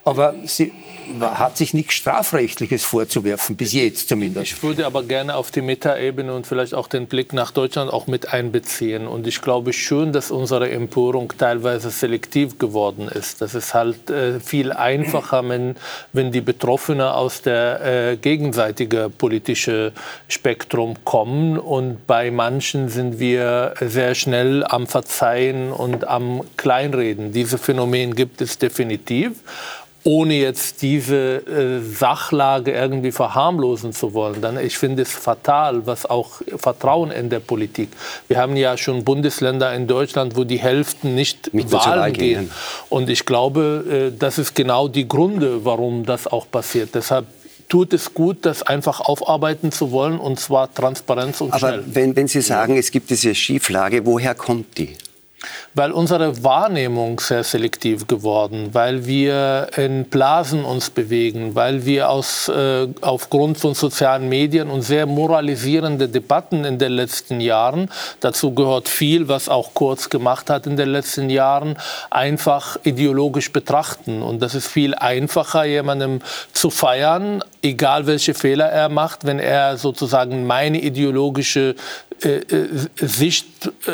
[0.04, 0.72] Aber sie
[1.20, 4.52] hat sich nichts Strafrechtliches vorzuwerfen, bis jetzt zumindest.
[4.52, 8.06] Ich würde aber gerne auf die Metaebene und vielleicht auch den Blick nach Deutschland auch
[8.06, 9.06] mit einbeziehen.
[9.06, 13.40] Und ich glaube schon, dass unsere Empörung teilweise selektiv geworden ist.
[13.40, 15.76] Das ist halt äh, viel einfacher, wenn,
[16.12, 19.92] wenn die Betroffenen aus der äh, gegenseitigen politischen
[20.28, 21.58] Spektrum kommen.
[21.58, 27.32] Und bei manchen sind wir sehr schnell am Verzeihen und am Kleinreden.
[27.32, 29.32] Diese Phänomen gibt es definitiv.
[30.04, 36.06] Ohne jetzt diese äh, Sachlage irgendwie verharmlosen zu wollen, dann ich finde es fatal, was
[36.06, 37.90] auch Vertrauen in der Politik.
[38.28, 42.50] Wir haben ja schon Bundesländer in Deutschland, wo die Hälften nicht Mit Wahlen gehen.
[42.88, 46.94] Und ich glaube, äh, das ist genau die Gründe, warum das auch passiert.
[46.94, 47.26] Deshalb
[47.68, 51.84] tut es gut, das einfach aufarbeiten zu wollen, und zwar Transparenz und Aber schnell.
[51.86, 54.96] Wenn, wenn Sie sagen, es gibt diese Schieflage, woher kommt die?
[55.74, 62.48] Weil unsere Wahrnehmung sehr selektiv geworden, weil wir in Blasen uns bewegen, weil wir aus,
[62.48, 68.88] äh, aufgrund von sozialen Medien und sehr moralisierende Debatten in den letzten Jahren, dazu gehört
[68.88, 71.76] viel, was auch Kurz gemacht hat in den letzten Jahren,
[72.10, 74.22] einfach ideologisch betrachten.
[74.22, 76.20] Und das ist viel einfacher, jemandem
[76.52, 81.76] zu feiern, egal welche Fehler er macht, wenn er sozusagen meine ideologische
[82.22, 83.46] äh, äh Sicht
[83.86, 83.92] äh,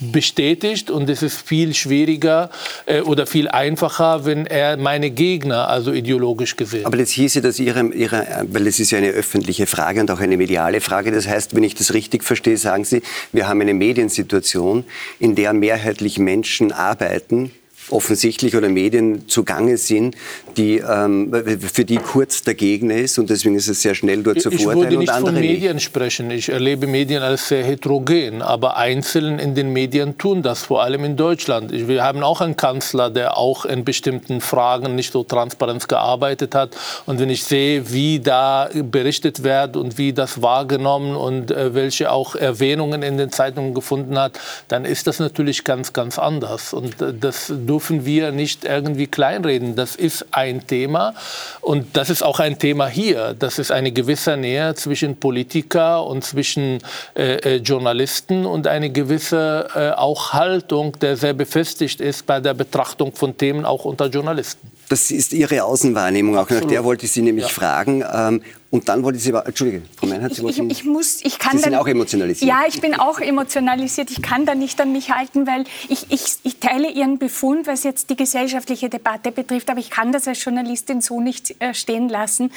[0.00, 2.50] bestätigt und es ist viel schwieriger
[2.86, 6.86] äh, oder viel einfacher, wenn er meine Gegner, also ideologisch gesehen.
[6.86, 10.20] Aber jetzt hieße das Ihre, Ihre, weil es ist ja eine öffentliche Frage und auch
[10.20, 11.10] eine mediale Frage.
[11.10, 14.84] Das heißt, wenn ich das richtig verstehe, sagen Sie, wir haben eine Mediensituation,
[15.18, 17.52] in der mehrheitlich Menschen arbeiten,
[17.90, 20.16] offensichtlich oder Medien zugange sind,
[20.56, 21.32] die, ähm,
[21.72, 24.78] für die Kurz der Gegner ist und deswegen ist es sehr schnell dort zu verurteilen.
[24.78, 25.84] Ich würde nicht von Medien nicht.
[25.84, 26.30] sprechen.
[26.30, 31.04] Ich erlebe Medien als sehr heterogen, aber Einzelne in den Medien tun das, vor allem
[31.04, 31.70] in Deutschland.
[31.72, 36.76] Wir haben auch einen Kanzler, der auch in bestimmten Fragen nicht so transparent gearbeitet hat.
[37.06, 42.10] Und wenn ich sehe, wie da berichtet wird und wie das wahrgenommen und äh, welche
[42.10, 46.72] auch Erwähnungen in den Zeitungen gefunden hat, dann ist das natürlich ganz, ganz anders.
[46.72, 49.76] Und äh, das dürfen wir nicht irgendwie kleinreden.
[49.76, 51.14] Das ist ein Thema
[51.60, 53.36] und das ist auch ein Thema hier.
[53.38, 56.80] Das ist eine gewisse Nähe zwischen Politiker und zwischen
[57.14, 62.54] äh, äh, Journalisten und eine gewisse äh, auch Haltung, der sehr befestigt ist bei der
[62.54, 64.72] Betrachtung von Themen auch unter Journalisten.
[64.88, 66.36] Das ist Ihre Außenwahrnehmung.
[66.36, 66.64] Auch Absolut.
[66.64, 67.50] nach der wollte ich Sie nämlich ja.
[67.50, 68.02] fragen.
[68.12, 71.38] Ähm, und dann wollte ich Sie, Entschuldige, Frau Meinhardt, Sie wollten, ich, ich, muss, ich
[71.38, 72.50] kann Sie sind dann, auch emotionalisiert.
[72.50, 74.10] Ja, ich bin auch emotionalisiert.
[74.10, 77.82] Ich kann da nicht an mich halten, weil ich, ich, ich teile Ihren Befund, was
[77.84, 79.70] jetzt die gesellschaftliche Debatte betrifft.
[79.70, 82.52] Aber ich kann das als Journalistin so nicht äh, stehen lassen.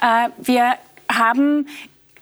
[0.00, 0.74] Äh, wir
[1.08, 1.68] haben,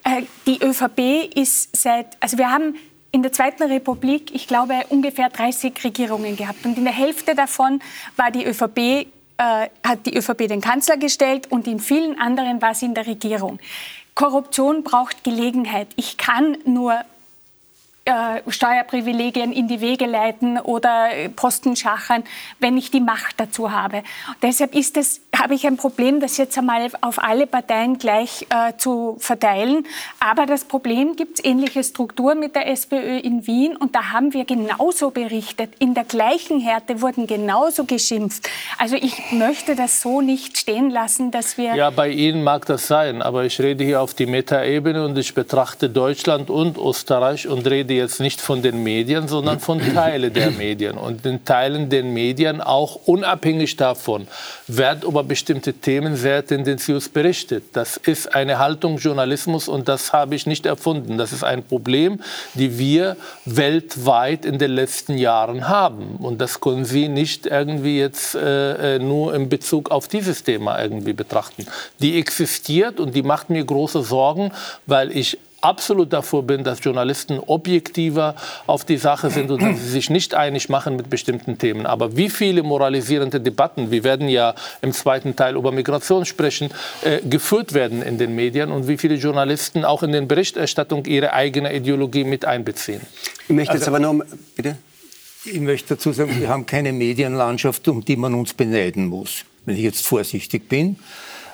[0.04, 2.74] äh, die ÖVP ist seit, also wir haben
[3.10, 6.66] in der Zweiten Republik, ich glaube, ungefähr 30 Regierungen gehabt.
[6.66, 7.80] Und in der Hälfte davon
[8.16, 9.06] war die ÖVP
[9.40, 13.06] äh, hat die ÖVP den Kanzler gestellt und in vielen anderen war sie in der
[13.06, 13.58] Regierung.
[14.14, 15.88] Korruption braucht Gelegenheit.
[15.96, 17.00] Ich kann nur
[18.04, 22.22] äh, Steuerprivilegien in die Wege leiten oder äh, Posten schachern,
[22.58, 24.02] wenn ich die Macht dazu habe.
[24.42, 28.76] Deshalb ist es, habe ich ein Problem, das jetzt einmal auf alle Parteien gleich äh,
[28.76, 29.86] zu verteilen.
[30.18, 34.34] Aber das Problem gibt es ähnliche Strukturen mit der SPÖ in Wien und da haben
[34.34, 35.72] wir genauso berichtet.
[35.78, 38.48] In der gleichen Härte wurden genauso geschimpft.
[38.76, 41.74] Also ich möchte das so nicht stehen lassen, dass wir...
[41.74, 45.32] Ja, bei Ihnen mag das sein, aber ich rede hier auf die Metaebene und ich
[45.32, 50.50] betrachte Deutschland und Österreich und rede jetzt nicht von den Medien, sondern von Teilen der
[50.50, 50.98] Medien.
[50.98, 54.26] Und in Teilen der Medien auch unabhängig davon
[54.66, 57.62] wird über bestimmte Themen sehr tendenziös berichtet.
[57.74, 61.18] Das ist eine Haltung Journalismus und das habe ich nicht erfunden.
[61.18, 62.18] Das ist ein Problem,
[62.54, 66.16] die wir weltweit in den letzten Jahren haben.
[66.16, 70.82] Und das können Sie nicht irgendwie jetzt äh, äh nur in Bezug auf dieses Thema
[70.82, 71.64] irgendwie betrachten.
[72.00, 74.50] Die existiert und die macht mir große Sorgen,
[74.86, 78.34] weil ich absolut davor bin, dass Journalisten objektiver
[78.66, 81.86] auf die Sache sind und dass sie sich nicht einig machen mit bestimmten Themen.
[81.86, 86.70] Aber wie viele moralisierende Debatten, wir werden ja im zweiten Teil über Migration sprechen,
[87.02, 91.32] äh, geführt werden in den Medien und wie viele Journalisten auch in den Berichterstattung ihre
[91.32, 93.00] eigene Ideologie mit einbeziehen.
[93.48, 94.24] Ich möchte jetzt also, aber noch,
[94.56, 94.76] bitte?
[95.44, 99.74] Ich möchte dazu sagen, wir haben keine Medienlandschaft, um die man uns beneiden muss, wenn
[99.74, 100.96] ich jetzt vorsichtig bin.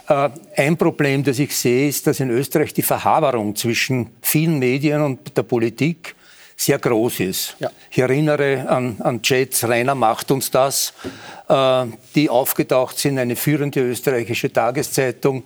[0.08, 5.02] Äh, ein Problem, das ich sehe, ist, dass in Österreich die Verhaberung zwischen vielen Medien
[5.02, 6.14] und der Politik
[6.56, 7.56] sehr groß ist.
[7.58, 7.70] Ja.
[7.90, 10.94] Ich erinnere an, an Jets, Rainer macht uns das,
[11.48, 15.44] äh, die aufgetaucht sind, eine führende österreichische Tageszeitung.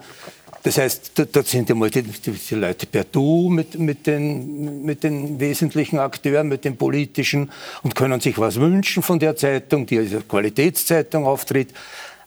[0.63, 5.41] Das heißt, dort sind einmal die, die, Leute per Du mit, mit, den, mit den
[5.41, 7.51] wesentlichen Akteuren, mit den politischen
[7.83, 11.73] und können sich was wünschen von der Zeitung, die als Qualitätszeitung auftritt.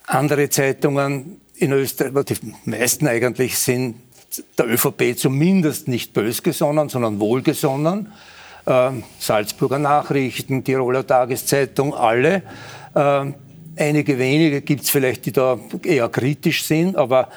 [0.07, 3.95] Andere Zeitungen in Österreich, die meisten eigentlich sind
[4.57, 8.11] der ÖVP zumindest nicht bös gesonnen, sondern wohlgesonnen.
[8.65, 12.43] Äh, Salzburger Nachrichten, Tiroler Tageszeitung, alle.
[12.95, 13.31] Äh,
[13.77, 17.29] einige wenige gibt es vielleicht, die da eher kritisch sind, aber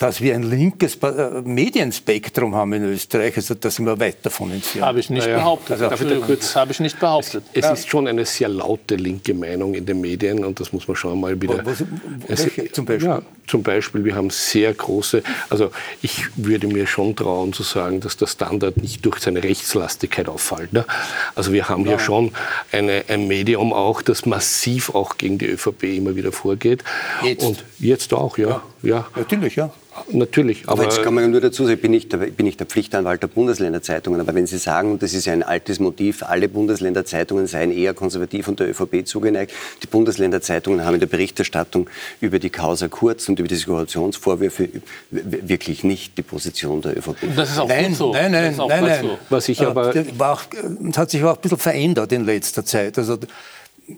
[0.00, 3.36] dass wir ein linkes äh, Medienspektrum haben in Österreich.
[3.36, 4.86] Also da sind wir weit davon entfernt.
[4.86, 5.36] Habe ich nicht naja.
[5.36, 5.82] behauptet.
[5.82, 7.44] Also, kurz, habe ich nicht behauptet.
[7.52, 7.72] Es, es ja.
[7.74, 11.20] ist schon eine sehr laute linke Meinung in den Medien und das muss man schon
[11.20, 11.66] mal wieder.
[11.66, 11.84] Was,
[12.26, 13.08] welche, zum Beispiel?
[13.08, 18.00] Ja, zum Beispiel, wir haben sehr große, also ich würde mir schon trauen zu sagen,
[18.00, 20.72] dass der Standard nicht durch seine Rechtslastigkeit auffällt.
[20.72, 20.86] Ne?
[21.34, 21.90] Also wir haben ja.
[21.90, 22.32] hier schon
[22.72, 26.84] eine, ein Medium auch, das massiv auch gegen die ÖVP immer wieder vorgeht.
[27.22, 27.44] Jetzt.
[27.44, 28.62] Und jetzt auch, ja.
[28.82, 28.88] ja.
[28.88, 29.06] ja.
[29.14, 29.70] Natürlich, ja.
[30.12, 30.62] Natürlich.
[30.64, 32.66] Aber, aber, jetzt kann man nur dazu sagen, ich bin nicht, der, bin nicht der
[32.66, 36.48] Pflichtanwalt der Bundesländerzeitungen, aber wenn Sie sagen, und das ist ja ein altes Motiv, alle
[36.48, 41.88] Bundesländerzeitungen seien eher konservativ und der ÖVP zugeneigt, die Bundesländerzeitungen haben in der Berichterstattung
[42.20, 44.68] über die Causa Kurz und über diese Korruptionsvorwürfe
[45.10, 47.16] wirklich nicht die Position der ÖVP.
[47.36, 48.12] Das ist auch nein, gut so.
[48.12, 49.02] Nein, nein, nein, nein.
[49.02, 49.18] So.
[49.28, 49.94] Was ich aber...
[50.18, 50.42] War auch,
[50.88, 52.98] es hat sich auch ein bisschen verändert in letzter Zeit.
[52.98, 53.18] Also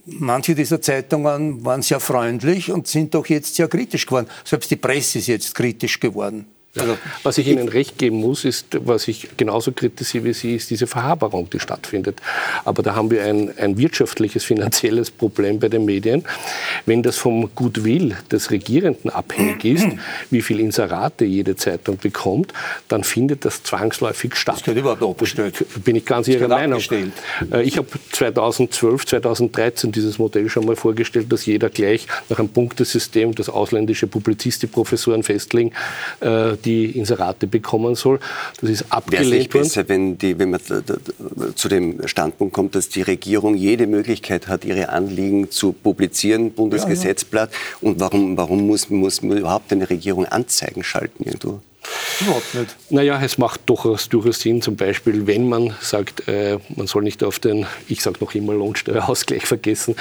[0.04, 4.28] manche dieser Zeitungen waren sehr freundlich und sind doch jetzt sehr kritisch geworden.
[4.44, 6.46] Selbst die Presse ist jetzt kritisch geworden.
[6.78, 10.70] Also, was ich Ihnen recht geben muss, ist, was ich genauso kritisiere wie Sie, ist
[10.70, 12.22] diese Verhaberung, die stattfindet.
[12.64, 16.24] Aber da haben wir ein, ein wirtschaftliches, finanzielles Problem bei den Medien.
[16.86, 19.86] Wenn das vom Goodwill des Regierenden abhängig ist,
[20.30, 22.54] wie viel Inserate jede Zeitung bekommt,
[22.88, 24.56] dann findet das zwangsläufig statt.
[24.56, 25.66] Das gehört überhaupt abgestellt.
[25.84, 26.78] Bin ich ganz Ihrer Meinung.
[26.78, 27.12] Abgestellt.
[27.52, 32.48] Äh, ich habe 2012, 2013 dieses Modell schon mal vorgestellt, dass jeder gleich nach einem
[32.48, 35.72] Punktesystem, das ausländische Publizistikprofessoren festlegen,
[36.20, 38.20] äh, die Inserate bekommen soll.
[38.60, 40.60] Das ist abgelehnt Wäre es nicht besser, wenn, die, wenn man
[41.54, 47.50] zu dem Standpunkt kommt, dass die Regierung jede Möglichkeit hat, ihre Anliegen zu publizieren, Bundesgesetzblatt.
[47.52, 47.88] Ja, ja.
[47.88, 51.60] Und warum, warum muss, muss man überhaupt eine Regierung Anzeigen schalten irgendwo?
[52.20, 52.76] Überhaupt nicht.
[52.90, 57.24] Naja, es macht durchaus, durchaus Sinn, zum Beispiel, wenn man sagt, äh, man soll nicht
[57.24, 59.96] auf den, ich sage noch immer Lohnsteuerausgleich vergessen.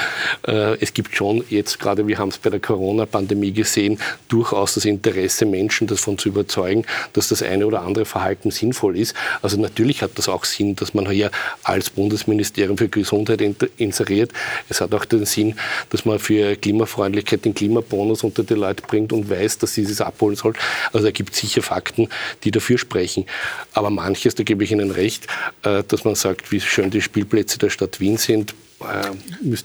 [0.46, 4.86] Äh, es gibt schon jetzt gerade, wir haben es bei der Corona-Pandemie gesehen, durchaus das
[4.86, 9.16] Interesse, Menschen davon zu überzeugen, dass das eine oder andere Verhalten sinnvoll ist.
[9.42, 11.32] Also natürlich hat das auch Sinn, dass man hier
[11.64, 13.42] als Bundesministerium für Gesundheit
[13.78, 14.32] inseriert.
[14.70, 15.56] Es hat auch den Sinn,
[15.90, 20.02] dass man für Klimafreundlichkeit den Klimabonus unter die Leute bringt und weiß, dass sie es
[20.02, 20.54] abholen soll.
[20.94, 22.10] Also da gibt es sicher Fakten,
[22.44, 23.26] die dafür sprechen.
[23.74, 25.28] Aber manches, da gebe ich Ihnen recht,
[25.64, 28.54] äh, dass man sagt, wie schön die Spielplätze der Stadt Wien sind,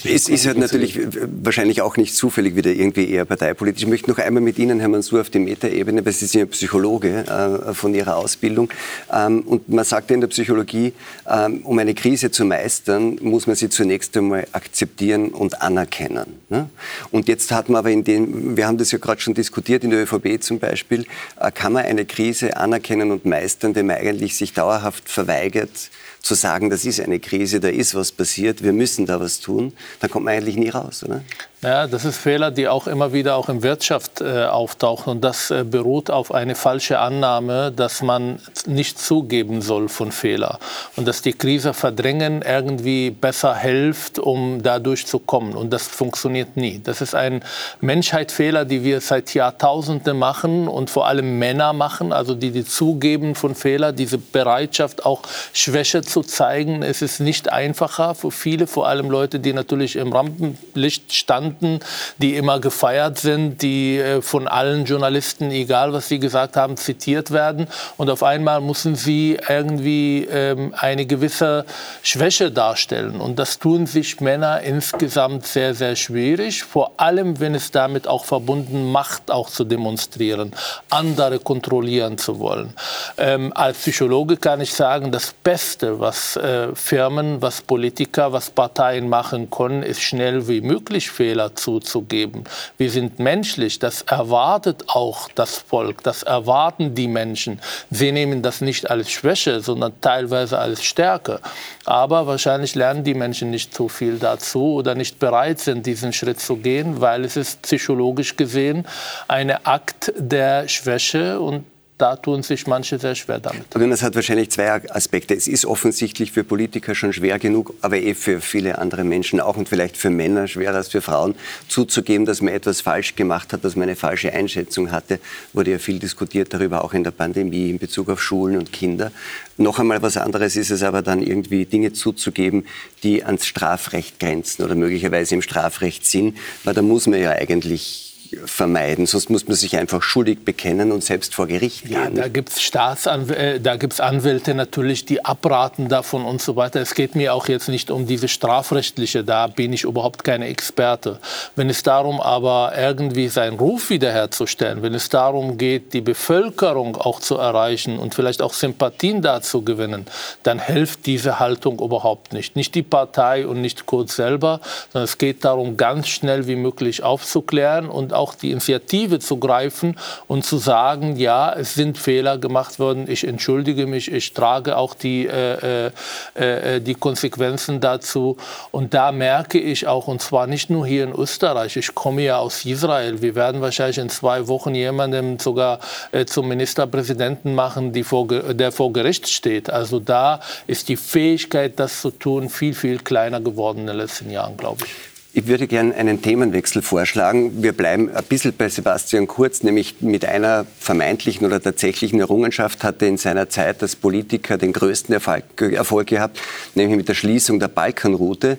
[0.05, 0.99] es ist halt natürlich
[1.43, 3.83] wahrscheinlich auch nicht zufällig wieder irgendwie eher parteipolitisch.
[3.83, 6.47] Ich möchte noch einmal mit Ihnen, Herr Mansur, auf die Metaebene, weil Sie sind ja
[6.47, 8.71] Psychologe äh, von Ihrer Ausbildung.
[9.13, 10.93] Ähm, und man sagt ja in der Psychologie,
[11.29, 16.41] ähm, um eine Krise zu meistern, muss man sie zunächst einmal akzeptieren und anerkennen.
[16.49, 16.69] Ne?
[17.11, 19.91] Und jetzt hat man aber in dem, wir haben das ja gerade schon diskutiert, in
[19.91, 21.07] der ÖVP zum Beispiel,
[21.41, 25.91] äh, kann man eine Krise anerkennen und meistern, wenn man eigentlich sich dauerhaft verweigert,
[26.27, 29.73] zu sagen, das ist eine Krise, da ist was passiert, wir müssen da was tun,
[30.01, 31.23] dann kommt man eigentlich nie raus, oder?
[31.63, 35.11] Ja, das ist Fehler, die auch immer wieder auch in Wirtschaft äh, auftauchen.
[35.11, 40.59] Und das äh, beruht auf eine falsche Annahme, dass man nicht zugeben soll von Fehler.
[40.97, 45.55] Und dass die Krise verdrängen irgendwie besser hilft, um da durchzukommen.
[45.55, 46.79] Und das funktioniert nie.
[46.85, 47.43] Das ist ein
[47.81, 53.35] Menschheitsfehler, die wir seit Jahrtausenden machen und vor allem Männer machen, also die, die zugeben
[53.35, 55.23] von Fehler, diese Bereitschaft auch
[55.55, 56.83] Schwäche zu zeigen.
[56.83, 61.81] Es ist nicht einfacher für viele, vor allem Leute, die natürlich im Rampenlicht standen Journalisten,
[62.19, 67.31] die immer gefeiert sind, die äh, von allen Journalisten, egal was sie gesagt haben, zitiert
[67.31, 67.67] werden.
[67.97, 71.65] Und auf einmal müssen sie irgendwie ähm, eine gewisse
[72.03, 73.21] Schwäche darstellen.
[73.21, 76.63] Und das tun sich Männer insgesamt sehr, sehr schwierig.
[76.63, 80.53] Vor allem, wenn es damit auch verbunden Macht auch zu demonstrieren,
[80.91, 82.75] andere kontrollieren zu wollen.
[83.19, 89.09] Ähm, als Psychologe kann ich sagen, das Beste, was äh, Firmen, was Politiker, was Parteien
[89.09, 92.45] machen können, ist schnell wie möglich Fehler Fehler zuzugeben.
[92.79, 97.61] Wir sind menschlich, das erwartet auch das Volk, das erwarten die Menschen.
[97.91, 101.41] Sie nehmen das nicht als Schwäche, sondern teilweise als Stärke.
[101.85, 106.41] Aber wahrscheinlich lernen die Menschen nicht so viel dazu oder nicht bereit sind, diesen Schritt
[106.41, 108.87] zu gehen, weil es ist psychologisch gesehen
[109.29, 111.65] ein Akt der Schwäche und
[111.99, 113.65] da tun sich manche sehr schwer damit.
[113.71, 115.35] Das hat wahrscheinlich zwei Aspekte.
[115.35, 119.57] Es ist offensichtlich für Politiker schon schwer genug, aber eh für viele andere Menschen auch
[119.57, 121.35] und vielleicht für Männer schwerer als für Frauen,
[121.69, 125.21] zuzugeben, dass man etwas falsch gemacht hat, dass man eine falsche Einschätzung hatte.
[125.55, 129.11] Wurde ja viel diskutiert darüber, auch in der Pandemie in Bezug auf Schulen und Kinder.
[129.57, 132.67] Noch einmal was anderes ist es aber dann irgendwie Dinge zuzugeben,
[133.05, 138.06] die ans Strafrecht grenzen oder möglicherweise im Strafrecht sind, weil da muss man ja eigentlich
[138.45, 139.07] vermeiden.
[139.07, 141.93] Sonst muss man sich einfach schuldig bekennen und selbst vor Gericht gehen.
[141.93, 146.57] Ja, da gibt es Staatsanw äh, da gibt's Anwälte natürlich, die abraten davon und so
[146.57, 146.81] weiter.
[146.81, 151.19] Es geht mir auch jetzt nicht um diese strafrechtliche, da bin ich überhaupt keine Experte.
[151.55, 157.21] Wenn es darum aber irgendwie seinen Ruf wiederherzustellen, wenn es darum geht, die Bevölkerung auch
[157.21, 160.07] zu erreichen und vielleicht auch Sympathien dazu gewinnen,
[160.43, 162.57] dann hilft diese Haltung überhaupt nicht.
[162.57, 164.61] Nicht die Partei und nicht Kurz selber,
[164.93, 169.97] sondern es geht darum, ganz schnell wie möglich aufzuklären und auch die Initiative zu greifen
[170.27, 174.95] und zu sagen, ja, es sind Fehler gemacht worden, ich entschuldige mich, ich trage auch
[174.95, 175.91] die, äh,
[176.37, 178.37] äh, äh, die Konsequenzen dazu.
[178.71, 182.39] Und da merke ich auch, und zwar nicht nur hier in Österreich, ich komme ja
[182.39, 185.81] aus Israel, wir werden wahrscheinlich in zwei Wochen jemanden sogar
[186.13, 189.71] äh, zum Ministerpräsidenten machen, vor, der vor Gericht steht.
[189.71, 194.31] Also da ist die Fähigkeit, das zu tun, viel, viel kleiner geworden in den letzten
[194.31, 195.16] Jahren, glaube ich.
[195.39, 197.63] Ich würde gerne einen Themenwechsel vorschlagen.
[197.63, 203.03] Wir bleiben ein bisschen bei Sebastian Kurz, nämlich mit einer vermeintlichen oder tatsächlichen Errungenschaft hat
[203.03, 206.41] er in seiner Zeit als Politiker den größten Erfolg, Erfolg gehabt,
[206.75, 208.57] nämlich mit der Schließung der Balkanroute.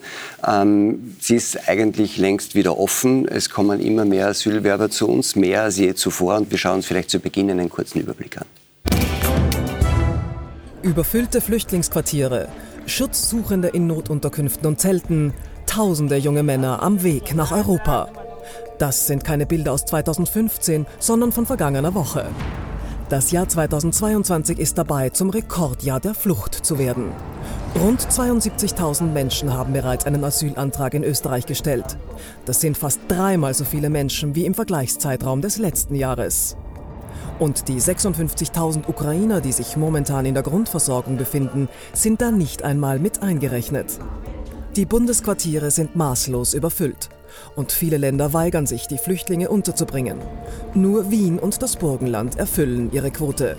[0.48, 3.28] Ähm, sie ist eigentlich längst wieder offen.
[3.28, 6.38] Es kommen immer mehr Asylwerber zu uns, mehr als je zuvor.
[6.38, 8.46] Und wir schauen uns vielleicht zu Beginn einen kurzen Überblick an.
[10.84, 12.50] Überfüllte Flüchtlingsquartiere,
[12.86, 15.34] Schutzsuchende in Notunterkünften und Zelten,
[15.68, 18.10] tausende junge Männer am Weg nach Europa.
[18.80, 22.26] Das sind keine Bilder aus 2015, sondern von vergangener Woche.
[23.10, 27.12] Das Jahr 2022 ist dabei, zum Rekordjahr der Flucht zu werden.
[27.80, 31.98] Rund 72.000 Menschen haben bereits einen Asylantrag in Österreich gestellt.
[32.46, 36.58] Das sind fast dreimal so viele Menschen wie im Vergleichszeitraum des letzten Jahres.
[37.40, 43.00] Und die 56.000 Ukrainer, die sich momentan in der Grundversorgung befinden, sind da nicht einmal
[43.00, 44.00] mit eingerechnet.
[44.78, 47.10] Die Bundesquartiere sind maßlos überfüllt
[47.56, 50.20] und viele Länder weigern sich, die Flüchtlinge unterzubringen.
[50.76, 53.58] Nur Wien und das Burgenland erfüllen ihre Quote.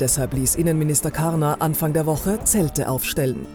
[0.00, 3.46] Deshalb ließ Innenminister Karner Anfang der Woche Zelte aufstellen.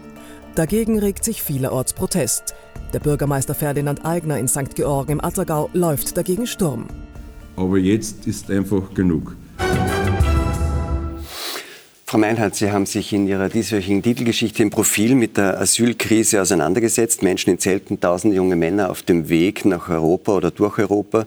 [0.54, 2.54] Dagegen regt sich vielerorts Protest.
[2.94, 4.74] Der Bürgermeister Ferdinand Eigner in St.
[4.74, 6.86] Georgen im Attergau läuft dagegen Sturm.
[7.56, 9.36] Aber jetzt ist einfach genug.
[12.08, 17.24] Frau Meinhardt, Sie haben sich in Ihrer diesjährigen Titelgeschichte im Profil mit der Asylkrise auseinandergesetzt.
[17.24, 21.26] Menschen in Zelten, tausend junge Männer auf dem Weg nach Europa oder durch Europa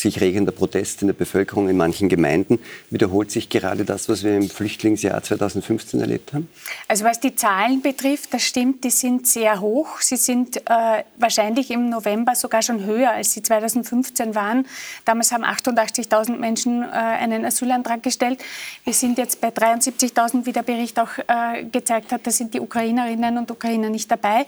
[0.00, 2.58] sich regender Protest in der Bevölkerung in manchen Gemeinden.
[2.90, 6.48] Wiederholt sich gerade das, was wir im Flüchtlingsjahr 2015 erlebt haben?
[6.88, 10.00] Also was die Zahlen betrifft, das stimmt, die sind sehr hoch.
[10.00, 14.66] Sie sind äh, wahrscheinlich im November sogar schon höher, als sie 2015 waren.
[15.04, 18.42] Damals haben 88.000 Menschen äh, einen Asylantrag gestellt.
[18.84, 22.26] Wir sind jetzt bei 73.000, wie der Bericht auch äh, gezeigt hat.
[22.26, 24.46] Da sind die Ukrainerinnen und Ukrainer nicht dabei.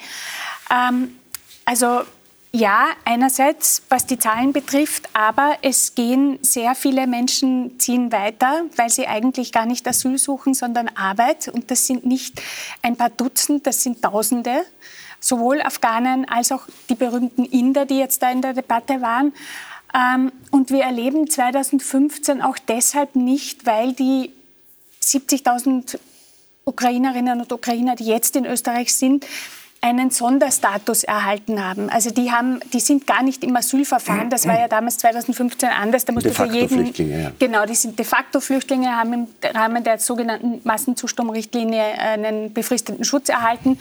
[0.70, 1.16] Ähm,
[1.64, 2.02] also
[2.54, 8.90] ja, einerseits, was die Zahlen betrifft, aber es gehen sehr viele Menschen ziehen weiter, weil
[8.90, 11.48] sie eigentlich gar nicht Asyl suchen, sondern Arbeit.
[11.48, 12.42] Und das sind nicht
[12.82, 14.66] ein paar Dutzend, das sind Tausende.
[15.18, 19.32] Sowohl Afghanen als auch die berühmten Inder, die jetzt da in der Debatte waren.
[19.94, 24.30] Ähm, und wir erleben 2015 auch deshalb nicht, weil die
[25.02, 25.98] 70.000
[26.64, 29.24] Ukrainerinnen und Ukrainer, die jetzt in Österreich sind,
[29.82, 31.90] einen Sonderstatus erhalten haben.
[31.90, 34.30] Also die, haben, die sind gar nicht im Asylverfahren.
[34.30, 36.04] Das war ja damals 2015 anders.
[36.04, 37.32] Da musste de facto für jeden, Flüchtlinge, ja.
[37.38, 43.28] Genau, die sind de facto Flüchtlinge, haben im Rahmen der sogenannten Massenzustromrichtlinie einen befristeten Schutz
[43.28, 43.76] erhalten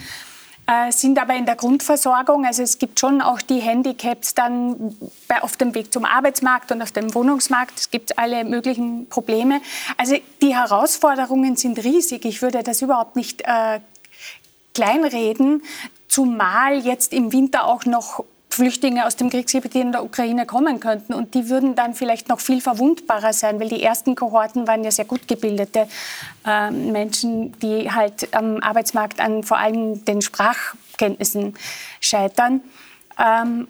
[0.67, 2.45] äh, sind aber in der Grundversorgung.
[2.45, 4.95] Also es gibt schon auch die Handicaps dann
[5.27, 7.77] bei, auf dem Weg zum Arbeitsmarkt und auf dem Wohnungsmarkt.
[7.77, 9.61] Es gibt alle möglichen Probleme.
[9.97, 12.25] Also die Herausforderungen sind riesig.
[12.25, 13.79] Ich würde das überhaupt nicht äh,
[14.73, 15.63] kleinreden,
[16.07, 21.13] zumal jetzt im Winter auch noch Flüchtlinge aus dem Kriegsgebiet in der Ukraine kommen könnten.
[21.13, 24.91] Und die würden dann vielleicht noch viel verwundbarer sein, weil die ersten Kohorten waren ja
[24.91, 25.87] sehr gut gebildete
[26.45, 31.53] äh, Menschen, die halt am Arbeitsmarkt an vor allem den Sprachkenntnissen
[32.01, 32.61] scheitern.
[33.17, 33.67] Ähm,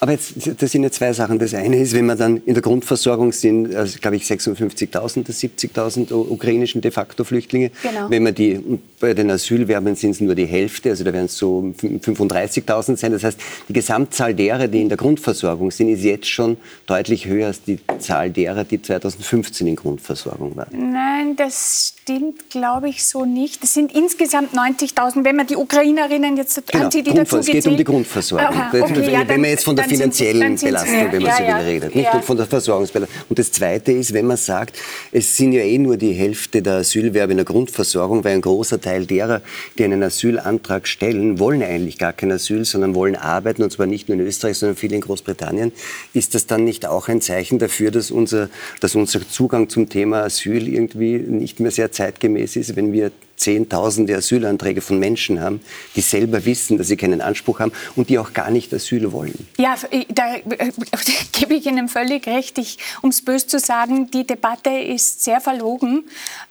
[0.00, 1.38] aber jetzt, das sind ja zwei Sachen.
[1.38, 5.34] Das eine ist, wenn man dann in der Grundversorgung sind, also, glaube ich, 56.000 der
[5.34, 7.70] 70.000 ukrainischen de facto Flüchtlinge.
[7.82, 8.08] Genau.
[8.08, 8.60] Wenn man die,
[8.98, 13.12] bei den Asylwerbern sind es nur die Hälfte, also da werden es so 35.000 sein.
[13.12, 16.56] Das heißt, die Gesamtzahl derer, die in der Grundversorgung sind, ist jetzt schon
[16.86, 20.92] deutlich höher als die Zahl derer, die 2015 in Grundversorgung waren.
[20.92, 23.62] Nein, das stimmt, glaube ich, so nicht.
[23.62, 27.76] Es sind insgesamt 90.000, wenn man die Ukrainerinnen jetzt, genau, die dazu es geht um
[27.76, 28.46] die Grundversorgung.
[28.46, 31.36] Aha, okay, wenn, ja, wenn man jetzt von der finanziellen sind's Belastung, wenn man Ja,
[31.36, 31.58] so ja.
[31.58, 32.20] will, redet, nicht Ja.
[32.20, 33.20] von der Versorgungsbelastung.
[33.28, 34.76] Und das Zweite ist, wenn man sagt,
[35.12, 38.80] es sind ja eh nur die Hälfte der Asylwerber in der Grundversorgung, weil ein großer
[38.80, 39.42] Teil derer,
[39.78, 44.08] die einen Asylantrag stellen, wollen eigentlich gar kein Asyl, sondern wollen arbeiten, und zwar nicht
[44.08, 45.72] nur in Österreich, sondern viel in Großbritannien.
[46.14, 48.48] Ist das dann nicht auch ein Zeichen dafür, dass unser,
[48.80, 53.10] dass unser Zugang zum Thema Asyl irgendwie nicht mehr sehr zeitgemäß ist, wenn wir
[53.40, 55.60] Zehntausende Asylanträge von Menschen haben,
[55.96, 59.48] die selber wissen, dass sie keinen Anspruch haben und die auch gar nicht Asyl wollen.
[59.56, 59.76] Ja,
[60.08, 60.36] da
[61.32, 62.58] gebe ich Ihnen völlig recht.
[63.00, 66.04] Um es böse zu sagen, die Debatte ist sehr verlogen.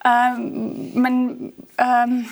[0.04, 2.26] Ähm, man, ähm,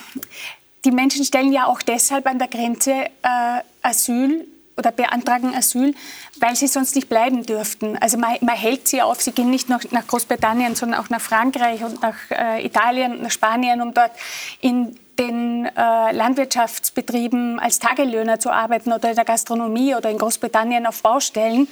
[0.84, 2.92] die Menschen stellen ja auch deshalb an der Grenze
[3.22, 4.44] äh, Asyl
[4.78, 5.94] oder beantragen Asyl,
[6.40, 7.98] weil sie sonst nicht bleiben dürften.
[7.98, 11.20] Also man, man hält sie auf, sie gehen nicht nach, nach, Großbritannien, sondern auch nach
[11.20, 14.12] Frankreich und nach äh, Italien und nach Spanien, um dort
[14.60, 20.86] in den äh, Landwirtschaftsbetrieben als Tagelöhner zu arbeiten oder in der Gastronomie oder in Großbritannien
[20.86, 21.66] auf Baustellen.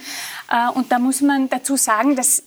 [0.51, 2.43] Äh, und da muss man dazu sagen, dass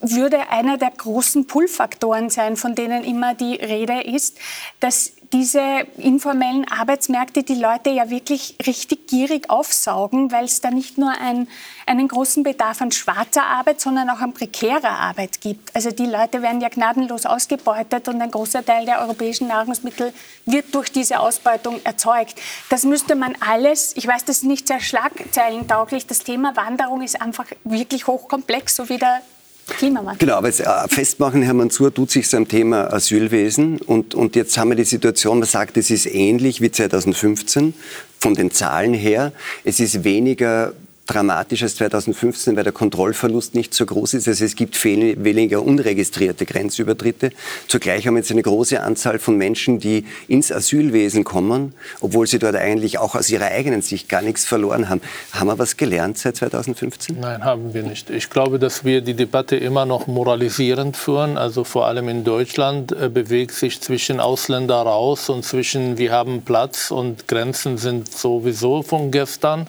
[0.00, 4.38] würde einer der großen Pull-Faktoren sein, von denen immer die Rede ist,
[4.78, 10.98] dass diese informellen Arbeitsmärkte die Leute ja wirklich richtig gierig aufsaugen, weil es da nicht
[10.98, 11.46] nur ein,
[11.86, 15.74] einen großen Bedarf an schwarzer Arbeit, sondern auch an prekärer Arbeit gibt.
[15.76, 20.12] Also die Leute werden ja gnadenlos ausgebeutet und ein großer Teil der europäischen Nahrungsmittel
[20.46, 22.34] wird durch diese Ausbeutung erzeugt.
[22.68, 27.22] Das müsste man alles, ich weiß, das ist nicht sehr schlagzeilentauglich, das Thema Wanderung ist
[27.22, 29.22] einfach wirklich hochkomplex, so wie der
[29.70, 30.18] Klimawandel.
[30.18, 33.78] Genau, aber äh, festmachen, Herr Mansur, tut sich am Thema Asylwesen.
[33.78, 37.74] Und, und jetzt haben wir die Situation, man sagt, es ist ähnlich wie 2015
[38.18, 39.32] von den Zahlen her.
[39.64, 40.72] Es ist weniger
[41.10, 44.28] dramatisch als 2015, weil der Kontrollverlust nicht so groß ist.
[44.28, 47.30] Also es gibt viel weniger unregistrierte Grenzübertritte.
[47.66, 52.38] Zugleich haben wir jetzt eine große Anzahl von Menschen, die ins Asylwesen kommen, obwohl sie
[52.38, 55.00] dort eigentlich auch aus ihrer eigenen Sicht gar nichts verloren haben.
[55.32, 57.18] Haben wir was gelernt seit 2015?
[57.18, 58.08] Nein, haben wir nicht.
[58.10, 61.36] Ich glaube, dass wir die Debatte immer noch moralisierend führen.
[61.36, 66.42] Also vor allem in Deutschland äh, bewegt sich zwischen Ausländer raus und zwischen wir haben
[66.42, 69.66] Platz und Grenzen sind sowieso von gestern.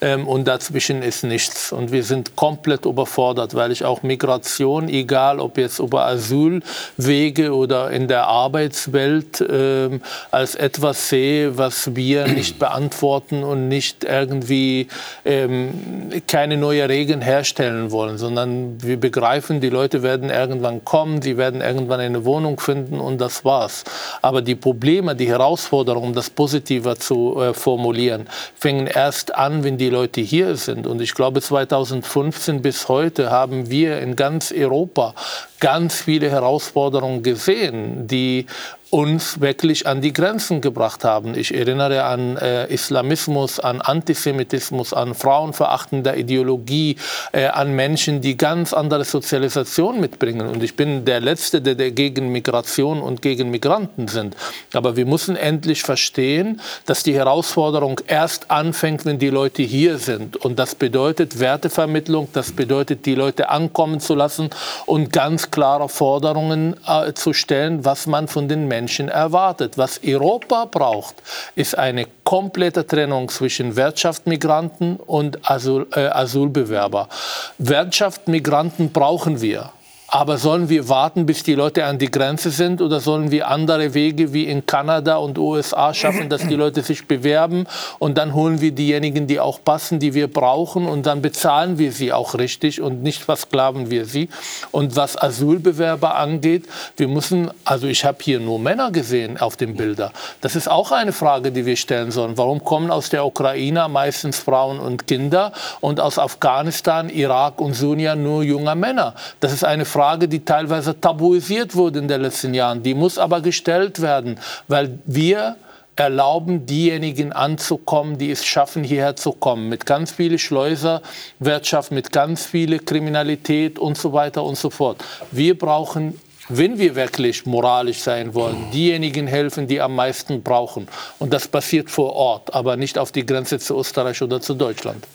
[0.00, 1.72] Ähm, und dazwischen dazwischen ist nichts.
[1.72, 7.90] Und wir sind komplett überfordert, weil ich auch Migration, egal ob jetzt über Asylwege oder
[7.90, 9.98] in der Arbeitswelt, äh,
[10.30, 14.88] als etwas sehe, was wir nicht beantworten und nicht irgendwie
[15.24, 21.36] ähm, keine neuen Regeln herstellen wollen, sondern wir begreifen, die Leute werden irgendwann kommen, sie
[21.36, 23.84] werden irgendwann eine Wohnung finden und das war's.
[24.20, 29.78] Aber die Probleme, die Herausforderungen, um das positiver zu äh, formulieren, fängen erst an, wenn
[29.78, 30.86] die Leute hier sind sind.
[30.86, 35.14] Und ich glaube, 2015 bis heute haben wir in ganz Europa
[35.60, 38.46] ganz viele Herausforderungen gesehen, die
[38.94, 41.36] uns wirklich an die Grenzen gebracht haben.
[41.36, 46.94] Ich erinnere an äh, Islamismus, an Antisemitismus, an frauenverachtende Ideologie,
[47.32, 50.46] äh, an Menschen, die ganz andere Sozialisation mitbringen.
[50.46, 54.36] Und ich bin der Letzte, der, der gegen Migration und gegen Migranten sind.
[54.72, 60.36] Aber wir müssen endlich verstehen, dass die Herausforderung erst anfängt, wenn die Leute hier sind.
[60.36, 64.50] Und das bedeutet Wertevermittlung, das bedeutet, die Leute ankommen zu lassen
[64.86, 69.78] und ganz klare Forderungen äh, zu stellen, was man von den Menschen Menschen erwartet.
[69.78, 71.14] Was Europa braucht,
[71.54, 77.08] ist eine komplette Trennung zwischen Wirtschaftsmigranten und Asyl, äh, Asylbewerber.
[77.56, 79.72] Wirtschaftsmigranten brauchen wir.
[80.14, 83.94] Aber sollen wir warten, bis die Leute an die Grenze sind oder sollen wir andere
[83.94, 87.66] Wege wie in Kanada und USA schaffen, dass die Leute sich bewerben
[87.98, 91.90] und dann holen wir diejenigen, die auch passen, die wir brauchen und dann bezahlen wir
[91.90, 94.28] sie auch richtig und nicht versklaven wir sie.
[94.70, 99.74] Und was Asylbewerber angeht, wir müssen, also ich habe hier nur Männer gesehen auf den
[99.74, 100.12] Bildern.
[100.42, 102.38] Das ist auch eine Frage, die wir stellen sollen.
[102.38, 105.50] Warum kommen aus der Ukraine meistens Frauen und Kinder
[105.80, 109.14] und aus Afghanistan, Irak und Syrien nur junge Männer?
[109.40, 112.82] Das ist eine Frage, Frage, die teilweise tabuisiert wurde in den letzten Jahren.
[112.82, 114.38] Die muss aber gestellt werden,
[114.68, 115.56] weil wir
[115.96, 119.70] erlauben, diejenigen anzukommen, die es schaffen, hierher zu kommen.
[119.70, 125.02] Mit ganz viel Schleuserwirtschaft, mit ganz viel Kriminalität und so weiter und so fort.
[125.30, 130.88] Wir brauchen wenn wir wirklich moralisch sein wollen, diejenigen helfen, die am meisten brauchen.
[131.18, 135.06] Und das passiert vor Ort, aber nicht auf die Grenze zu Österreich oder zu Deutschland.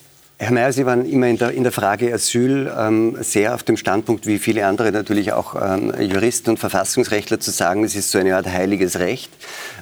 [0.41, 3.75] Herr Mayer, Sie waren immer in der, in der Frage Asyl ähm, sehr auf dem
[3.75, 8.19] Standpunkt, wie viele andere natürlich auch ähm, Juristen und Verfassungsrechtler zu sagen, es ist so
[8.19, 9.29] eine Art heiliges Recht.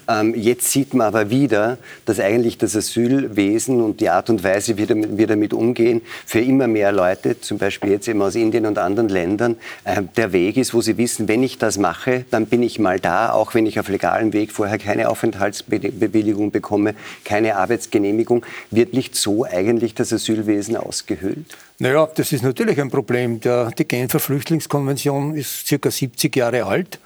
[0.08, 4.78] Ähm, jetzt sieht man aber wieder, dass eigentlich das Asylwesen und die Art und Weise,
[4.78, 8.78] wie wir damit umgehen, für immer mehr Leute, zum Beispiel jetzt eben aus Indien und
[8.78, 12.64] anderen Ländern, äh, der Weg ist, wo sie wissen, wenn ich das mache, dann bin
[12.64, 16.96] ich mal da, auch wenn ich auf legalem Weg vorher keine Aufenthaltsbewilligung bekomme,
[17.26, 21.58] keine Arbeitsgenehmigung, wird nicht so eigentlich das Asyl Asylwesen ausgehöhlt?
[21.80, 23.40] Naja, das ist natürlich ein Problem.
[23.40, 27.00] Der, die Genfer Flüchtlingskonvention ist circa 70 Jahre alt.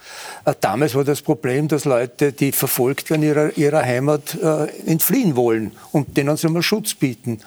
[0.46, 5.36] Äh, damals war das Problem, dass Leute, die verfolgt werden, ihrer, ihrer Heimat äh, entfliehen
[5.36, 7.40] wollen und denen soll man Schutz bieten.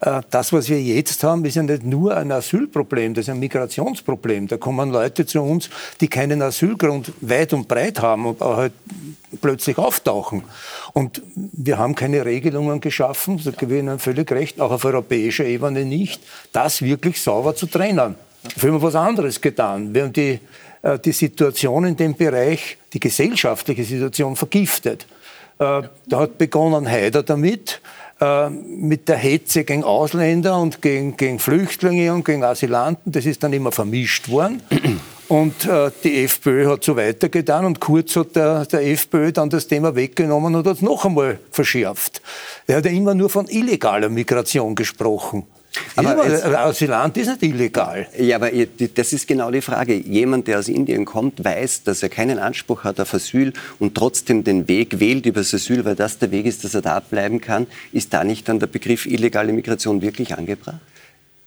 [0.00, 3.38] Äh, das, was wir jetzt haben, ist ja nicht nur ein Asylproblem, das ist ein
[3.40, 4.48] Migrationsproblem.
[4.48, 5.70] Da kommen Leute zu uns,
[6.00, 8.72] die keinen Asylgrund weit und breit haben und halt
[9.40, 10.42] plötzlich auftauchen.
[10.92, 15.44] Und wir haben keine Regelungen geschaffen, da gebe ich Ihnen völlig recht, auch auf europäischer
[15.44, 16.20] Ebene nicht,
[16.52, 18.14] das wirklich sauber zu trennen.
[18.42, 19.92] Dafür haben wir was anderes getan.
[19.92, 20.38] Wir haben die,
[20.82, 25.06] äh, die Situation in dem Bereich, die gesellschaftliche Situation vergiftet.
[25.58, 27.80] Äh, da hat begonnen Haider damit,
[28.20, 33.12] äh, mit der Hetze gegen Ausländer und gegen, gegen Flüchtlinge und gegen Asylanten.
[33.12, 34.62] Das ist dann immer vermischt worden.
[35.28, 39.66] Und äh, die FPÖ hat so weitergetan und Kurz hat der, der FPÖ dann das
[39.66, 42.22] Thema weggenommen und hat es noch einmal verschärft.
[42.66, 45.44] Er hat ja immer nur von illegaler Migration gesprochen.
[45.96, 48.06] Aber ja, Asylant ist nicht illegal.
[48.18, 48.50] Ja, aber
[48.94, 49.94] das ist genau die Frage.
[49.94, 54.44] Jemand, der aus Indien kommt, weiß, dass er keinen Anspruch hat auf Asyl und trotzdem
[54.44, 57.40] den Weg wählt über das Asyl, weil das der Weg ist, dass er da bleiben
[57.40, 57.66] kann.
[57.92, 60.80] Ist da nicht dann der Begriff illegale Migration wirklich angebracht?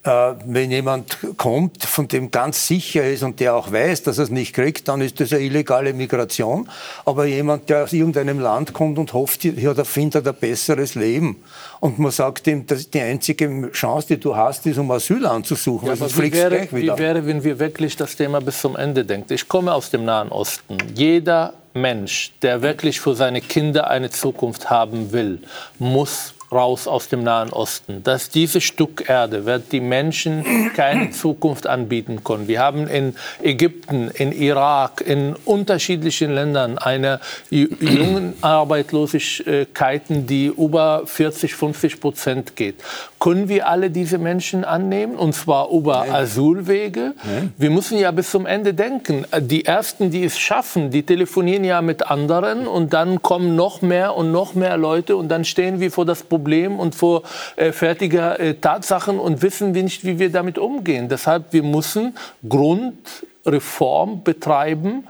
[0.04, 4.24] Äh, wenn jemand kommt, von dem ganz sicher ist und der auch weiß, dass er
[4.24, 6.68] es nicht kriegt, dann ist das eine illegale Migration.
[7.06, 10.96] Aber jemand, der aus irgendeinem Land kommt und hofft, ja, da findet er ein besseres
[10.96, 11.44] Leben.
[11.80, 15.88] Und man sagt ihm, dass die einzige Chance, die du hast, ist, um Asyl anzusuchen.
[15.88, 19.32] Ja, also wie, wäre, wie wäre, wenn wir wirklich das Thema bis zum Ende denken?
[19.32, 20.78] Ich komme aus dem Nahen Osten.
[20.96, 25.44] Jeder Mensch, der wirklich für seine Kinder eine Zukunft haben will,
[25.78, 28.04] muss raus aus dem Nahen Osten.
[28.04, 32.48] Dass dieses Stück Erde wird die Menschen keine Zukunft anbieten können.
[32.48, 41.56] Wir haben in Ägypten, in Irak, in unterschiedlichen Ländern eine jungen Arbeitslosigkeit, die über 40,
[41.56, 42.76] 50 Prozent geht.
[43.22, 46.12] Können wir alle diese Menschen annehmen, und zwar über Nein.
[46.12, 47.14] Asylwege?
[47.24, 47.54] Nein.
[47.56, 49.26] Wir müssen ja bis zum Ende denken.
[49.40, 54.16] Die Ersten, die es schaffen, die telefonieren ja mit anderen und dann kommen noch mehr
[54.16, 57.22] und noch mehr Leute und dann stehen wir vor das Problem, und vor
[57.58, 61.08] äh, fertiger äh, Tatsachen und wissen wir nicht, wie wir damit umgehen.
[61.08, 62.16] Deshalb, wir müssen
[62.50, 65.08] Grundreform betreiben.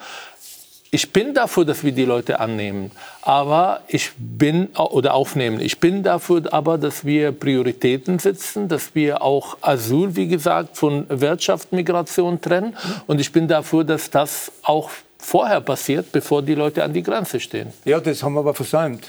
[0.94, 5.62] Ich bin dafür, dass wir die Leute annehmen, aber ich bin oder aufnehmen.
[5.62, 11.06] Ich bin dafür, aber, dass wir Prioritäten setzen, dass wir auch Asyl, wie gesagt, von
[11.08, 12.76] Wirtschaftsmigration trennen.
[13.08, 17.40] Und ich bin dafür, dass das auch vorher passiert, bevor die Leute an die Grenze
[17.40, 17.72] stehen.
[17.86, 19.08] Ja, das haben wir aber versäumt.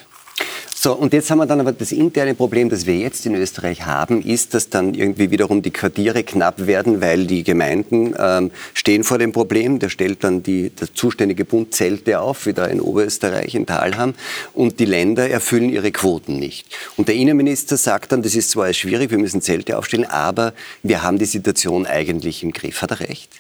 [0.85, 3.87] So, und jetzt haben wir dann aber das interne Problem, das wir jetzt in Österreich
[3.87, 9.05] haben, ist, dass dann irgendwie wiederum die Quartiere knapp werden, weil die Gemeinden ähm, stehen
[9.05, 9.78] vor dem Problem.
[9.78, 14.14] Da stellt dann die, der zuständige Bund Zelte auf, wie da in Oberösterreich, in Talham,
[14.55, 16.66] und die Länder erfüllen ihre Quoten nicht.
[16.97, 20.53] Und der Innenminister sagt dann, das ist zwar schwierig, wir müssen Zelte aufstellen, aber
[20.83, 22.83] wir haben die Situation eigentlich im Griff.
[22.83, 23.30] Hat er recht?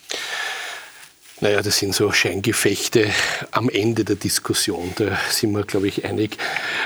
[1.42, 3.10] Naja, das sind so Scheingefechte
[3.50, 4.92] am Ende der Diskussion.
[4.94, 6.38] Da sind wir, glaube ich, einig.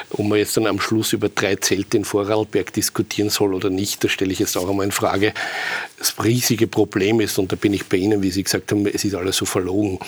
[0.09, 4.03] Ob man jetzt dann am Schluss über drei Zelte in Vorarlberg diskutieren soll oder nicht,
[4.03, 5.35] da stelle ich jetzt auch einmal in Frage.
[5.99, 9.05] Das riesige Problem ist, und da bin ich bei Ihnen, wie Sie gesagt haben, es
[9.05, 9.99] ist alles so verlogen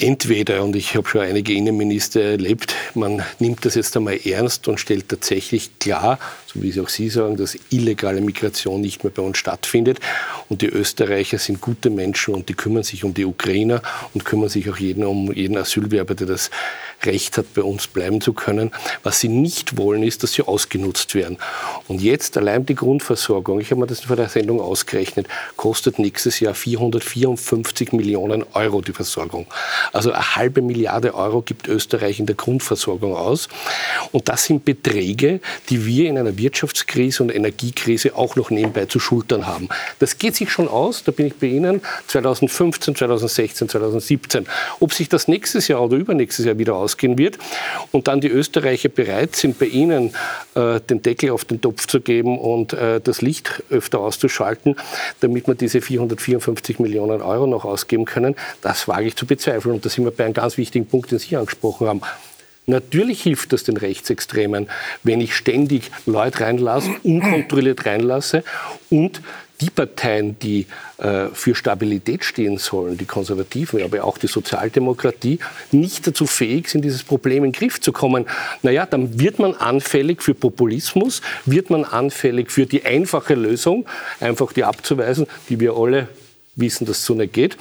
[0.00, 4.80] entweder, und ich habe schon einige Innenminister erlebt, man nimmt das jetzt einmal ernst und
[4.80, 9.22] stellt tatsächlich klar, so wie es auch Sie sagen, dass illegale Migration nicht mehr bei
[9.22, 10.00] uns stattfindet.
[10.48, 13.82] Und die Österreicher sind gute Menschen und die kümmern sich um die Ukrainer
[14.14, 16.50] und kümmern sich auch jeden um jeden Asylwerber, der das
[17.04, 18.70] Recht hat, bei uns bleiben zu können.
[19.02, 21.38] Was sie nicht wollen, ist, dass sie ausgenutzt werden.
[21.88, 25.26] Und jetzt allein die Grundversorgung, ich habe mir das vor der Sendung ausgerechnet,
[25.56, 29.46] kostet nächstes Jahr 454 Millionen Euro die Versorgung.
[29.92, 33.48] Also eine halbe Milliarde Euro gibt Österreich in der Grundversorgung aus.
[34.12, 39.00] Und das sind Beträge, die wir in einer Wirtschaftskrise und Energiekrise auch noch nebenbei zu
[39.00, 39.68] schultern haben.
[39.98, 44.46] Das geht sich schon aus, da bin ich bei Ihnen, 2015, 2016, 2017.
[44.80, 47.38] Ob sich das nächstes Jahr oder übernächstes Jahr wieder ausgehen wird
[47.92, 50.12] und dann die Österreicher bereit sind, bei Ihnen
[50.54, 54.76] äh, den Deckel auf den Topf zu geben und äh, das Licht öfter auszuschalten,
[55.20, 59.76] damit wir diese 454 Millionen Euro noch ausgeben können, das wage ich zu bezweifeln.
[59.76, 62.00] Und da sind wir bei einem ganz wichtigen Punkt, den Sie angesprochen haben.
[62.66, 64.68] Natürlich hilft das den Rechtsextremen,
[65.02, 68.44] wenn ich ständig Leute reinlasse, unkontrolliert reinlasse
[68.90, 69.22] und
[69.60, 70.66] die Parteien, die
[70.98, 75.38] äh, für Stabilität stehen sollen, die Konservativen, aber auch die Sozialdemokratie,
[75.72, 78.26] nicht dazu fähig sind, dieses Problem in den Griff zu kommen,
[78.62, 83.86] naja, dann wird man anfällig für Populismus, wird man anfällig für die einfache Lösung,
[84.20, 86.08] einfach die abzuweisen, die wir alle
[86.56, 87.56] wissen, dass es so nicht geht.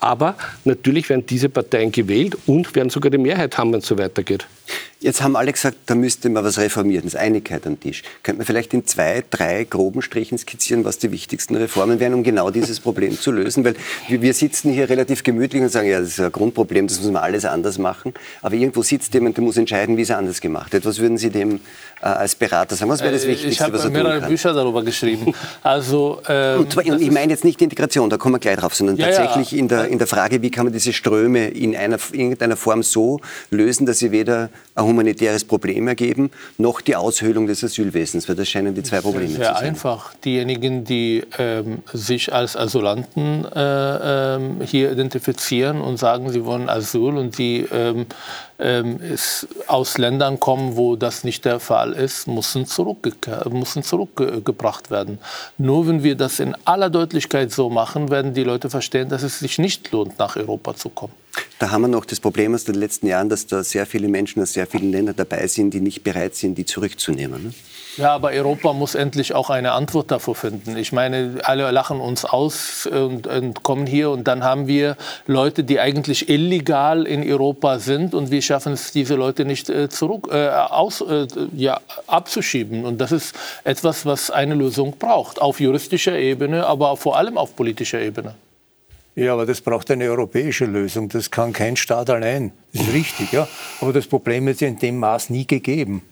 [0.00, 0.34] Aber
[0.64, 4.46] natürlich werden diese Parteien gewählt und werden sogar die Mehrheit haben, wenn es so weitergeht.
[5.00, 8.02] Jetzt haben alle gesagt, da müsste man was reformieren, es ist Einigkeit am Tisch.
[8.22, 12.22] Könnte man vielleicht in zwei, drei groben Strichen skizzieren, was die wichtigsten Reformen wären, um
[12.22, 13.64] genau dieses Problem zu lösen?
[13.64, 13.74] Weil
[14.08, 17.22] wir sitzen hier relativ gemütlich und sagen, ja, das ist ein Grundproblem, das muss man
[17.22, 18.12] alles anders machen.
[18.42, 20.84] Aber irgendwo sitzt jemand, der muss entscheiden, wie es anders gemacht wird.
[20.84, 21.56] Was würden Sie dem
[22.02, 22.90] äh, als Berater sagen?
[22.90, 24.28] Was wäre das Äh, Wichtigste, Ich habe was er mehrere tun kann?
[24.30, 25.34] Bücher darüber geschrieben.
[25.62, 28.74] Also, ähm, Und, zwar- und ich meine jetzt nicht Integration, da kommen wir gleich drauf,
[28.74, 29.16] sondern Ja, ja.
[29.16, 32.82] tatsächlich In, der, in der Frage, wie kann man diese Ströme in einer, irgendeiner Form
[32.82, 33.20] so
[33.50, 38.48] lösen, dass sie weder ein humanitäres Problem ergeben, noch die Aushöhlung des Asylwesens, weil das
[38.48, 39.68] scheinen die zwei Probleme zu Sehr sein.
[39.70, 40.14] einfach.
[40.24, 47.16] Diejenigen, die ähm, sich als Asylanten äh, ähm, hier identifizieren und sagen, sie wollen Asyl
[47.16, 48.06] und die ähm,
[48.60, 49.00] ähm,
[49.66, 53.12] aus Ländern kommen, wo das nicht der Fall ist, müssen, zurückge
[53.50, 55.18] müssen zurückgebracht werden.
[55.58, 59.38] Nur wenn wir das in aller Deutlichkeit so machen, werden die Leute verstehen, dass es
[59.38, 61.14] sich nicht lohnt, nach Europa zu kommen.
[61.58, 64.42] Da haben wir noch das Problem aus den letzten Jahren, dass da sehr viele Menschen
[64.42, 67.44] aus sehr vielen Ländern dabei sind, die nicht bereit sind, die zurückzunehmen.
[67.44, 67.54] Ne?
[67.96, 70.76] Ja, aber Europa muss endlich auch eine Antwort dafür finden.
[70.76, 75.64] Ich meine, alle lachen uns aus und, und kommen hier und dann haben wir Leute,
[75.64, 80.28] die eigentlich illegal in Europa sind und wir schaffen es, diese Leute nicht äh, zurück
[80.30, 82.84] äh, aus, äh, ja, abzuschieben.
[82.84, 87.56] Und das ist etwas, was eine Lösung braucht, auf juristischer Ebene, aber vor allem auf
[87.56, 88.34] politischer Ebene.
[89.14, 91.08] Ja, aber das braucht eine europäische Lösung.
[91.08, 92.52] Das kann kein Staat allein.
[92.72, 93.48] Das ist richtig, ja.
[93.80, 96.02] Aber das Problem ist ja in dem Maß nie gegeben.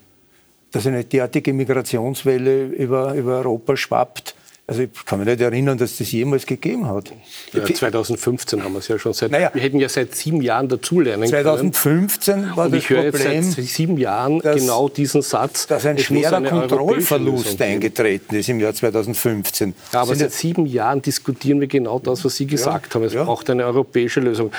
[0.72, 4.34] Dass eine derartige Migrationswelle über, über Europa schwappt.
[4.70, 7.10] Also ich kann mich nicht erinnern, dass das jemals gegeben hat.
[7.54, 9.30] Ja, 2015 haben wir es ja schon seit.
[9.30, 9.50] Naja.
[9.54, 11.42] Wir hätten ja seit sieben Jahren dazulernen können.
[11.42, 13.22] 2015 war Und das ich höre jetzt
[13.56, 15.66] seit sieben Jahren dass- genau diesen Satz.
[15.68, 19.72] dass ein schwerer Kontrollverlust eingetreten ist im Jahr 2015.
[19.94, 23.04] Ja, aber Sind seit sieben Jahren diskutieren wir genau das, was Sie gesagt haben.
[23.04, 23.24] Es ja.
[23.24, 24.52] braucht eine europäische Lösung.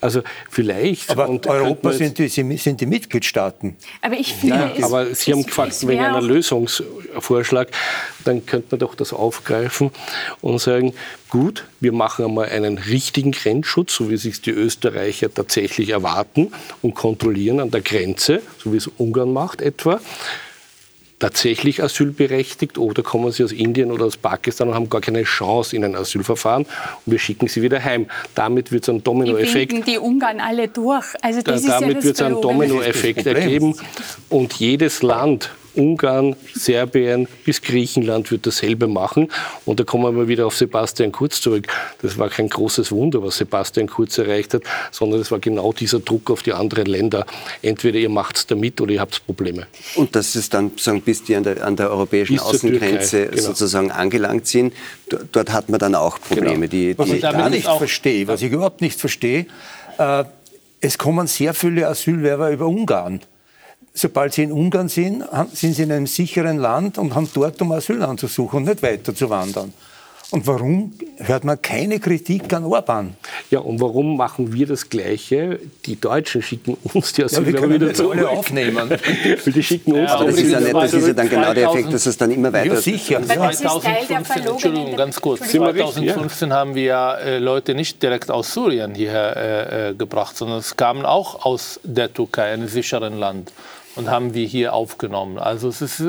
[0.00, 1.10] Also vielleicht.
[1.10, 3.76] aber und Europa sind die, sind die Mitgliedstaaten.
[4.02, 7.68] Aber ich finde, Ja, aber Sie haben es- gefragt wegen einer Lösungsvorschlag,
[8.28, 9.90] dann könnte man doch das aufgreifen
[10.40, 10.94] und sagen,
[11.30, 16.52] gut, wir machen einmal einen richtigen Grenzschutz, so wie sich die Österreicher tatsächlich erwarten
[16.82, 20.00] und kontrollieren an der Grenze, so wie es Ungarn macht etwa
[21.18, 25.74] tatsächlich asylberechtigt oder kommen sie aus Indien oder aus Pakistan und haben gar keine Chance
[25.74, 28.06] in ein Asylverfahren und wir schicken sie wieder heim.
[28.34, 31.06] Damit wird es einen Die Dominoeffekt winken die Ungarn alle durch.
[31.22, 32.40] Also das ist ja damit das wird es einen.
[32.40, 33.74] Dominoeffekt ergeben.
[34.28, 39.30] Und jedes Land, Ungarn, Serbien bis Griechenland, wird dasselbe machen.
[39.64, 41.66] Und da kommen wir wieder auf Sebastian Kurz zurück.
[42.02, 46.00] Das war kein großes Wunder, was Sebastian Kurz erreicht hat, sondern es war genau dieser
[46.00, 47.26] Druck auf die anderen Länder.
[47.62, 49.66] Entweder ihr macht es damit oder ihr habt Probleme.
[49.94, 53.36] Und dass es dann sagen, bis die an der, an der europäischen Bis Außengrenze Türkei,
[53.36, 53.48] genau.
[53.48, 54.74] sozusagen angelangt sind,
[55.32, 56.68] dort hat man dann auch Probleme.
[56.68, 56.92] Genau.
[56.94, 59.46] Die, Was die, ich gar nicht verstehe, was ich überhaupt nicht verstehe,
[59.98, 60.24] äh,
[60.80, 63.20] es kommen sehr viele Asylwerber über Ungarn.
[63.98, 67.72] Sobald sie in Ungarn sind, sind sie in einem sicheren Land und haben dort um
[67.72, 69.72] Asyl anzusuchen und nicht weiter zu wandern.
[70.30, 73.16] Und warum hört man keine Kritik an Orban?
[73.50, 75.58] Ja, und warum machen wir das Gleiche?
[75.86, 78.18] Die Deutschen schicken uns die Ja, Asylbewerber können wieder zurück.
[78.18, 78.90] alle aufnehmen.
[79.46, 81.74] Die schicken uns Ja, das, ist ja nicht, das ist ja dann genau der 2000
[81.74, 82.74] Effekt, dass es dann immer weiter...
[82.74, 83.16] Ja, sicher.
[83.16, 85.40] Aber das ist Teil der 2015, verlogenen Entschuldigung, ganz kurz.
[85.40, 85.66] Entschuldigung.
[85.66, 86.04] Sind wir richtig?
[86.14, 90.58] 2015 haben wir ja äh, Leute nicht direkt aus Syrien hierher äh, äh, gebracht, sondern
[90.58, 93.50] es kamen auch aus der Türkei, einem sicheren Land.
[93.98, 95.38] Und haben wir hier aufgenommen.
[95.38, 96.00] Also es ist,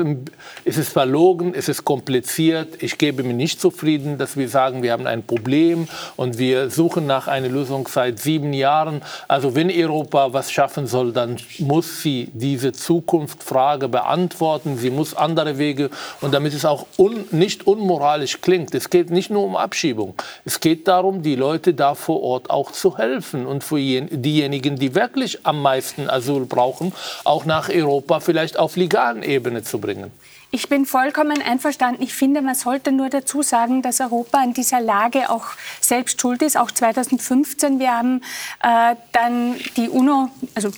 [0.64, 2.80] es ist verlogen, es ist kompliziert.
[2.80, 7.08] Ich gebe mir nicht zufrieden, dass wir sagen, wir haben ein Problem und wir suchen
[7.08, 9.02] nach einer Lösung seit sieben Jahren.
[9.26, 14.78] Also wenn Europa was schaffen soll, dann muss sie diese Zukunftsfrage beantworten.
[14.78, 18.72] Sie muss andere Wege und damit es auch un, nicht unmoralisch klingt.
[18.72, 20.14] Es geht nicht nur um Abschiebung.
[20.44, 24.76] Es geht darum, die Leute da vor Ort auch zu helfen und für jen- diejenigen,
[24.76, 26.92] die wirklich am meisten Asyl brauchen,
[27.24, 27.79] auch nach Europa
[28.20, 30.10] vielleicht auf legalen Ebene zu bringen.
[30.52, 32.02] Ich bin vollkommen einverstanden.
[32.02, 35.46] Ich finde, man sollte nur dazu sagen, dass Europa an dieser Lage auch
[35.80, 36.56] selbst schuld ist.
[36.56, 37.78] Auch 2015.
[37.78, 38.22] Wir haben
[38.62, 40.70] äh, dann die UNO, also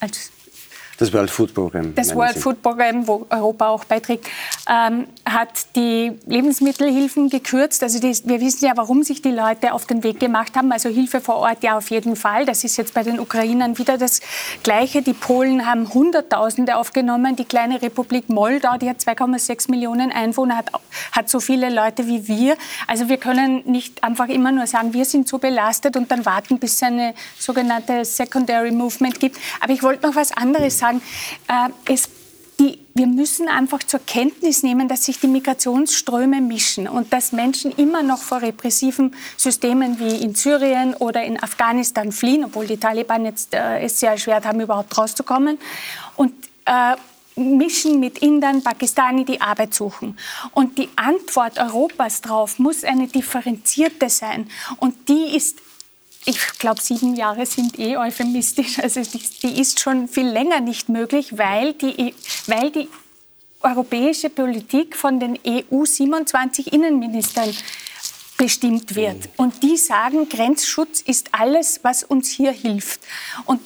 [0.00, 0.32] als
[1.00, 1.94] Das World Food Program.
[1.94, 2.40] das World Sie?
[2.40, 4.26] Food Program, wo Europa auch beiträgt,
[4.68, 7.82] ähm, hat die Lebensmittelhilfen gekürzt.
[7.82, 10.70] Also die, wir wissen ja, warum sich die Leute auf den Weg gemacht haben.
[10.72, 12.44] Also Hilfe vor Ort ja auf jeden Fall.
[12.44, 14.20] Das ist jetzt bei den Ukrainern wieder das
[14.62, 15.00] Gleiche.
[15.00, 17.34] Die Polen haben Hunderttausende aufgenommen.
[17.34, 20.70] Die kleine Republik Moldau, die hat 2,6 Millionen Einwohner, hat,
[21.12, 22.58] hat so viele Leute wie wir.
[22.86, 26.58] Also wir können nicht einfach immer nur sagen, wir sind so belastet und dann warten,
[26.58, 29.38] bis es eine sogenannte Secondary Movement gibt.
[29.62, 30.89] Aber ich wollte noch was anderes sagen.
[31.48, 32.08] Äh, es
[32.58, 37.70] die wir müssen einfach zur Kenntnis nehmen, dass sich die Migrationsströme mischen und dass Menschen
[37.72, 43.24] immer noch vor repressiven Systemen wie in Syrien oder in Afghanistan fliehen, obwohl die Taliban
[43.24, 45.58] jetzt äh, es sehr erschwert haben, überhaupt rauszukommen.
[46.16, 46.34] Und
[46.66, 46.96] äh,
[47.36, 50.18] mischen mit Indern, Pakistani, die Arbeit suchen.
[50.52, 54.50] Und die Antwort Europas darauf muss eine differenzierte sein.
[54.76, 55.56] Und die ist
[56.26, 58.78] ich glaube, sieben Jahre sind eh euphemistisch.
[58.78, 62.14] Also die, die, ist schon viel länger nicht möglich, weil die,
[62.46, 62.88] weil die
[63.62, 67.54] europäische Politik von den EU 27 Innenministern
[68.36, 69.28] bestimmt wird.
[69.36, 73.00] Und die sagen, Grenzschutz ist alles, was uns hier hilft.
[73.44, 73.60] Und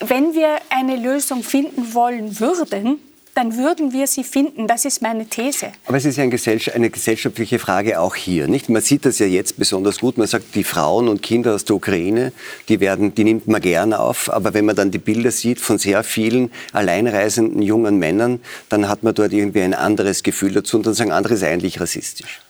[0.00, 3.00] wenn wir eine Lösung finden wollen würden,
[3.38, 4.66] dann würden wir sie finden.
[4.66, 5.68] Das ist meine These.
[5.86, 8.48] Aber es ist ja eine gesellschaftliche Frage auch hier.
[8.48, 8.68] Nicht?
[8.68, 10.18] Man sieht das ja jetzt besonders gut.
[10.18, 12.32] Man sagt, die Frauen und Kinder aus der Ukraine,
[12.68, 14.28] die, werden, die nimmt man gerne auf.
[14.32, 19.04] Aber wenn man dann die Bilder sieht von sehr vielen alleinreisenden jungen Männern, dann hat
[19.04, 20.76] man dort irgendwie ein anderes Gefühl dazu.
[20.76, 22.40] Und dann sagen andere, ist eigentlich rassistisch.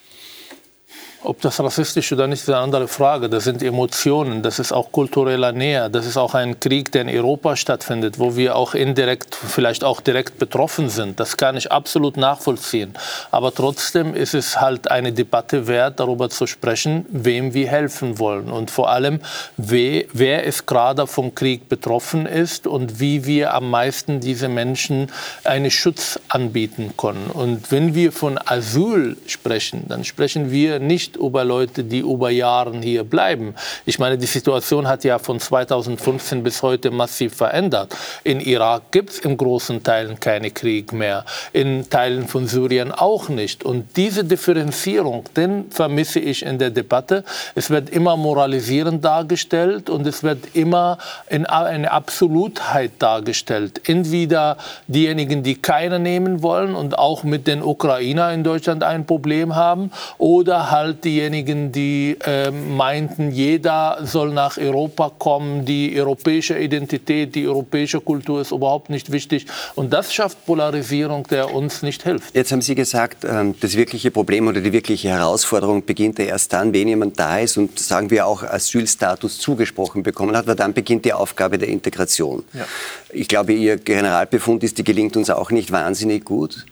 [1.24, 3.28] Ob das rassistisch oder nicht, ist eine andere Frage.
[3.28, 7.08] Das sind Emotionen, das ist auch kultureller Nähe, das ist auch ein Krieg, der in
[7.08, 11.18] Europa stattfindet, wo wir auch indirekt, vielleicht auch direkt betroffen sind.
[11.18, 12.94] Das kann ich absolut nachvollziehen.
[13.32, 18.48] Aber trotzdem ist es halt eine Debatte wert, darüber zu sprechen, wem wir helfen wollen
[18.48, 19.20] und vor allem,
[19.56, 25.10] wer, es gerade vom Krieg betroffen ist und wie wir am meisten diese Menschen
[25.42, 27.28] einen Schutz anbieten können.
[27.32, 32.30] Und wenn wir von Asyl sprechen, dann sprechen wir nicht nicht über Leute, die über
[32.30, 33.54] Jahre hier bleiben.
[33.86, 37.96] Ich meine, die Situation hat ja von 2015 bis heute massiv verändert.
[38.24, 43.28] In Irak gibt es in großen Teilen keine Krieg mehr, in Teilen von Syrien auch
[43.28, 43.64] nicht.
[43.64, 47.24] Und diese Differenzierung, den vermisse ich in der Debatte.
[47.54, 50.98] Es wird immer moralisierend dargestellt und es wird immer
[51.28, 53.88] in eine Absolutheit dargestellt.
[53.88, 59.54] Entweder diejenigen, die keiner nehmen wollen und auch mit den Ukrainer in Deutschland ein Problem
[59.54, 67.34] haben, oder halt diejenigen, die äh, meinten, jeder soll nach Europa kommen, die europäische Identität,
[67.34, 69.46] die europäische Kultur ist überhaupt nicht wichtig.
[69.74, 72.34] Und das schafft Polarisierung, der uns nicht hilft.
[72.34, 76.52] Jetzt haben Sie gesagt, ähm, das wirkliche Problem oder die wirkliche Herausforderung beginnt ja erst
[76.52, 80.72] dann, wenn jemand da ist und sagen wir auch Asylstatus zugesprochen bekommen hat, weil dann
[80.72, 82.44] beginnt die Aufgabe der Integration.
[82.52, 82.66] Ja.
[83.10, 86.66] Ich glaube, Ihr Generalbefund ist, die gelingt uns auch nicht wahnsinnig gut.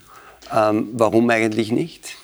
[0.54, 2.16] Ähm, warum eigentlich nicht?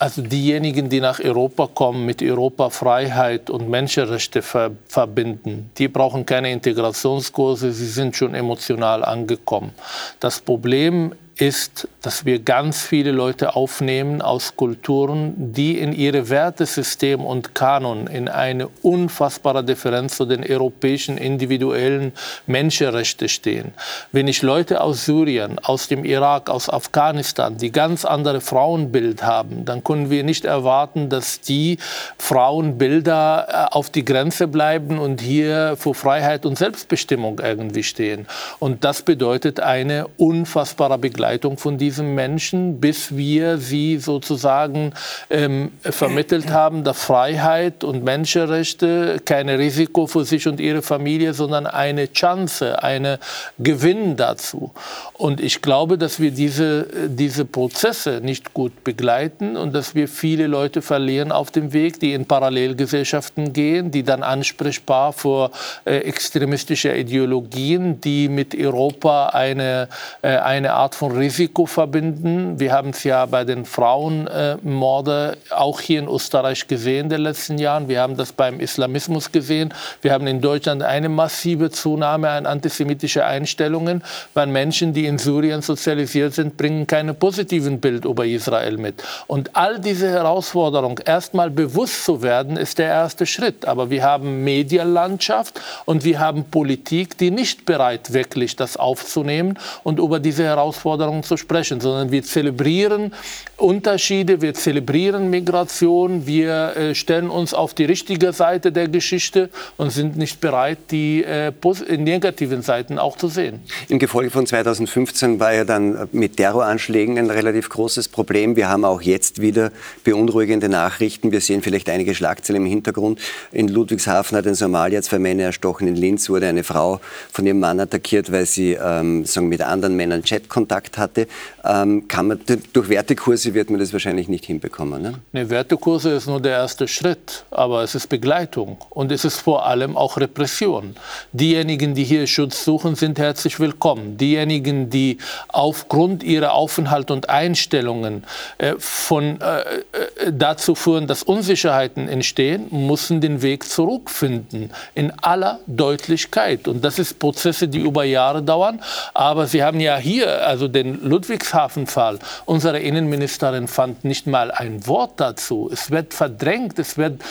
[0.00, 6.24] Also diejenigen, die nach Europa kommen, mit Europa Freiheit und Menschenrechte ver verbinden, die brauchen
[6.24, 9.72] keine Integrationskurse, sie sind schon emotional angekommen.
[10.18, 17.20] Das Problem ist, dass wir ganz viele Leute aufnehmen aus Kulturen, die in ihrem Wertesystem
[17.20, 22.12] und Kanon in eine unfassbare Differenz zu den europäischen individuellen
[22.46, 23.72] Menschenrechten stehen.
[24.12, 29.64] Wenn ich Leute aus Syrien, aus dem Irak, aus Afghanistan, die ganz andere Frauenbild haben,
[29.64, 31.78] dann können wir nicht erwarten, dass die
[32.18, 38.26] Frauenbilder äh, auf die Grenze bleiben und hier für Freiheit und Selbstbestimmung irgendwie stehen.
[38.58, 44.92] Und das bedeutet eine unfassbare Begleitung Begleitung von diesen Menschen, bis wir sie sozusagen
[45.30, 51.68] ähm, vermittelt haben, dass Freiheit und Menschenrechte kein Risiko für sich und ihre Familie, sondern
[51.68, 53.20] eine Chance, eine
[53.60, 54.72] Gewinn dazu.
[55.12, 60.48] Und ich glaube, dass wir diese, diese Prozesse nicht gut begleiten und dass wir viele
[60.48, 65.52] Leute verlieren auf dem Weg, die in Parallelgesellschaften gehen, die dann ansprechbar für
[65.84, 69.88] äh, extremistische Ideologien, die mit Europa eine,
[70.22, 72.58] äh, eine Art von Risiko verbinden.
[72.60, 77.20] Wir haben es ja bei den Frauenmorden äh, auch hier in Österreich gesehen in den
[77.22, 77.88] letzten Jahren.
[77.88, 79.74] Wir haben das beim Islamismus gesehen.
[80.02, 84.02] Wir haben in Deutschland eine massive Zunahme an antisemitischen Einstellungen,
[84.34, 89.02] weil Menschen, die in Syrien sozialisiert sind, bringen keine positiven Bild über Israel mit.
[89.26, 93.66] Und all diese Herausforderungen erstmal bewusst zu werden, ist der erste Schritt.
[93.66, 99.98] Aber wir haben Medienlandschaft und wir haben Politik, die nicht bereit wirklich das aufzunehmen und
[99.98, 103.12] über diese Herausforderungen Herausforderungen zu sprechen, sondern wir zelebrieren
[103.56, 109.90] Unterschiede, wir zelebrieren Migration, wir äh, stellen uns auf die richtige Seite der Geschichte und
[109.90, 111.52] sind nicht bereit, die äh,
[111.96, 113.60] negativen Seiten auch zu sehen.
[113.88, 118.56] Im Gefolge von 2015 war ja dann mit Terroranschlägen ein relativ großes Problem.
[118.56, 119.72] Wir haben auch jetzt wieder
[120.04, 121.32] beunruhigende Nachrichten.
[121.32, 123.20] Wir sehen vielleicht einige Schlagzeilen im Hintergrund.
[123.52, 125.86] In Ludwigshafen hat ein Somalier zwei Männer erstochen.
[125.86, 127.00] In Linz wurde eine Frau
[127.32, 131.26] von ihrem Mann attackiert, weil sie ähm, sagen, mit anderen Männern Chatkontakt gesagt hatte,
[131.64, 132.40] ähm, kann man,
[132.72, 135.02] durch Wertekurse wird man das wahrscheinlich nicht hinbekommen.
[135.02, 135.14] Ne?
[135.32, 139.66] Nee, Wertekurse ist nur der erste Schritt, aber es ist Begleitung und es ist vor
[139.66, 140.94] allem auch Repression.
[141.32, 144.16] Diejenigen, die hier Schutz suchen, sind herzlich willkommen.
[144.16, 145.18] Diejenigen, die
[145.48, 148.24] aufgrund ihrer Aufenthalt und Einstellungen
[148.58, 155.60] äh, von, äh, äh, dazu führen, dass Unsicherheiten entstehen, müssen den Weg zurückfinden in aller
[155.66, 156.68] Deutlichkeit.
[156.68, 158.80] Und das ist Prozesse, die über Jahre dauern.
[159.14, 165.20] Aber Sie haben ja hier, also den Ludwigshafen-Fall, unsere Innenministerin fand nicht mal ein Wort
[165.20, 165.70] dazu.
[165.72, 167.22] Es wird verdrängt, es wird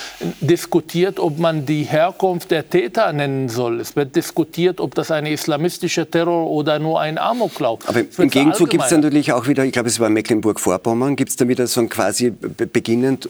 [0.42, 3.80] diskutiert, ob man die Herkunft der Täter nennen soll.
[3.80, 7.80] Es wird diskutiert, ob das ein islamistischer Terror oder nur ein Amoklauf.
[7.88, 11.36] Aber im Gegenzug gibt es natürlich auch wieder, ich glaube, es war Mecklenburg-Vorpommern, gibt es
[11.36, 13.30] da wieder so ein quasi beginnend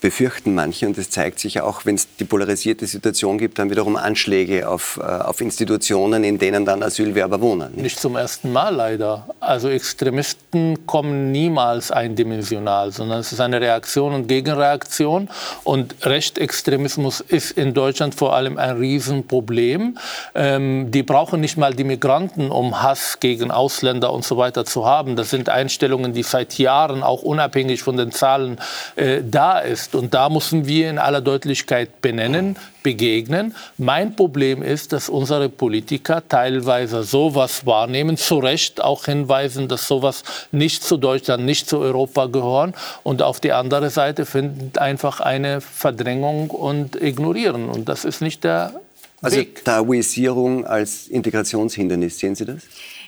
[0.00, 3.96] befürchten manche, und das zeigt sich auch, wenn es die polarisierte Situation gibt, dann wiederum
[3.96, 7.72] Anschläge auf, äh, auf Institutionen, in denen dann Asylwerber wohnen.
[7.72, 7.82] Nicht?
[7.82, 9.26] nicht zum ersten Mal leider.
[9.40, 15.30] Also Extremisten kommen niemals eindimensional, sondern es ist eine Reaktion und Gegenreaktion.
[15.64, 19.96] Und Rechtsextremismus ist in Deutschland vor allem ein Riesenproblem.
[20.34, 24.84] Ähm, die brauchen nicht mal die Migranten, um Hass gegen Ausländer und so weiter zu
[24.84, 25.16] haben.
[25.16, 28.58] Das sind Einstellungen, die seit Jahren auch unabhängig von den Zahlen
[28.96, 29.94] äh, da ist.
[29.94, 33.54] Und da müssen wir in aller Deutlichkeit benennen, begegnen.
[33.78, 39.29] Mein Problem ist, dass unsere Politiker teilweise sowas wahrnehmen, zu Recht auch hinweisen,
[39.68, 40.22] dass sowas
[40.52, 45.60] nicht zu Deutschland, nicht zu Europa gehören und auf die andere Seite finden einfach eine
[45.60, 47.68] Verdrängung und ignorieren.
[47.68, 48.74] Und das ist nicht der
[49.22, 49.64] also Weg.
[49.64, 52.62] Taoisierung als Integrationshindernis, sehen Sie das?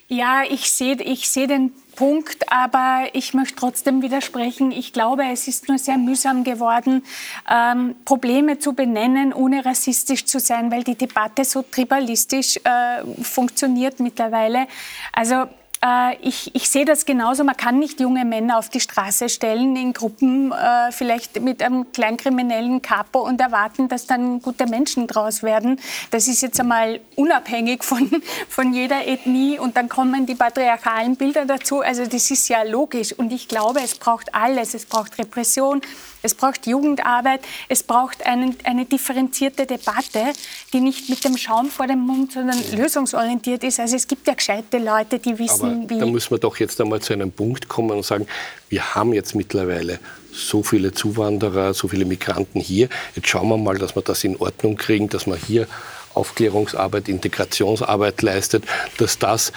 [0.09, 4.71] Ja, ich sehe ich seh den Punkt, aber ich möchte trotzdem widersprechen.
[4.71, 7.03] Ich glaube, es ist nur sehr mühsam geworden,
[7.51, 14.01] ähm, Probleme zu benennen, ohne rassistisch zu sein, weil die Debatte so tribalistisch äh, funktioniert
[14.01, 14.67] mittlerweile.
[15.13, 15.47] Also
[15.85, 17.45] äh, ich, ich sehe das genauso.
[17.45, 21.91] Man kann nicht junge Männer auf die Straße stellen in Gruppen, äh, vielleicht mit einem
[21.93, 25.81] kleinkriminellen Kapo und erwarten, dass dann gute Menschen draus werden.
[26.11, 28.11] Das ist jetzt einmal unabhängig von,
[28.49, 29.59] von jeder Ethnie.
[29.59, 31.81] Und dann kommen die patriarchalen Bilder dazu.
[31.81, 33.13] Also das ist ja logisch.
[33.13, 34.75] Und ich glaube, es braucht alles.
[34.75, 35.83] Es braucht Repression,
[36.23, 40.33] es braucht Jugendarbeit, es braucht einen, eine differenzierte Debatte,
[40.73, 43.81] die nicht mit dem Schaum vor dem Mund, sondern lösungsorientiert ist.
[43.81, 45.99] Also es gibt ja gescheite Leute, die wissen, Aber wie.
[45.99, 48.27] Da müssen wir doch jetzt einmal zu einem Punkt kommen und sagen,
[48.69, 49.99] wir haben jetzt mittlerweile
[50.33, 52.89] so viele Zuwanderer, so viele Migranten hier.
[53.15, 55.67] Jetzt schauen wir mal, dass wir das in Ordnung kriegen, dass man hier
[56.15, 58.65] Aufklärungsarbeit, Integrationsarbeit leistet,
[58.99, 59.53] dass das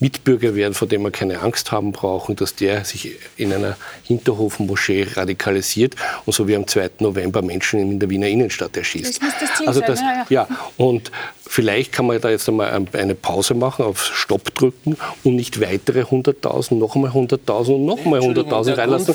[0.00, 5.08] Mitbürger werden, vor dem wir keine Angst haben brauchen, dass der sich in einer Hinterhofmoschee
[5.14, 6.90] radikalisiert und so wie am 2.
[7.00, 9.20] November Menschen in der Wiener Innenstadt erschießt.
[9.20, 10.46] Das das also das, sein, ja.
[10.48, 10.48] ja.
[10.76, 11.10] Und
[11.50, 16.02] Vielleicht kann man da jetzt einmal eine Pause machen, auf Stopp drücken und nicht weitere
[16.02, 19.14] 100.000, noch einmal 100.000 und noch einmal 100.000 reinlassen.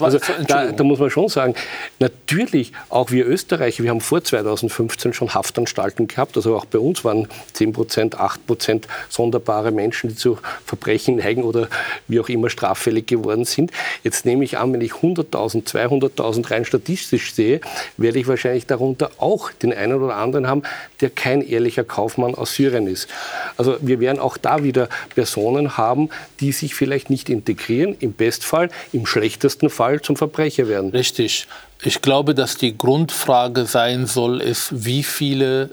[0.00, 1.54] Also da, da, muss man schon sagen,
[2.00, 7.04] natürlich, auch wir Österreicher, wir haben vor 2015 schon Haftanstalten gehabt, also auch bei uns
[7.04, 11.68] waren 10 Prozent, 8 Prozent sonderbare Menschen, die zu Verbrechen neigen oder
[12.08, 13.70] wie auch immer straffällig geworden sind.
[14.02, 17.60] Jetzt nehme ich an, wenn ich 100.000, 200.000 rein statistisch sehe,
[17.96, 20.64] werde ich wahrscheinlich darunter auch den einen oder anderen haben,
[21.00, 23.08] der kein ehrliches bürgerlicher Kaufmann aus Syrien ist.
[23.56, 26.08] Also wir werden auch da wieder Personen haben,
[26.40, 30.90] die sich vielleicht nicht integrieren, im Bestfall, im schlechtesten Fall zum Verbrecher werden.
[30.90, 31.46] Richtig.
[31.82, 35.70] Ich glaube, dass die Grundfrage sein soll, ist, wie viele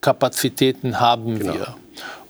[0.00, 1.54] Kapazitäten haben genau.
[1.54, 1.76] wir?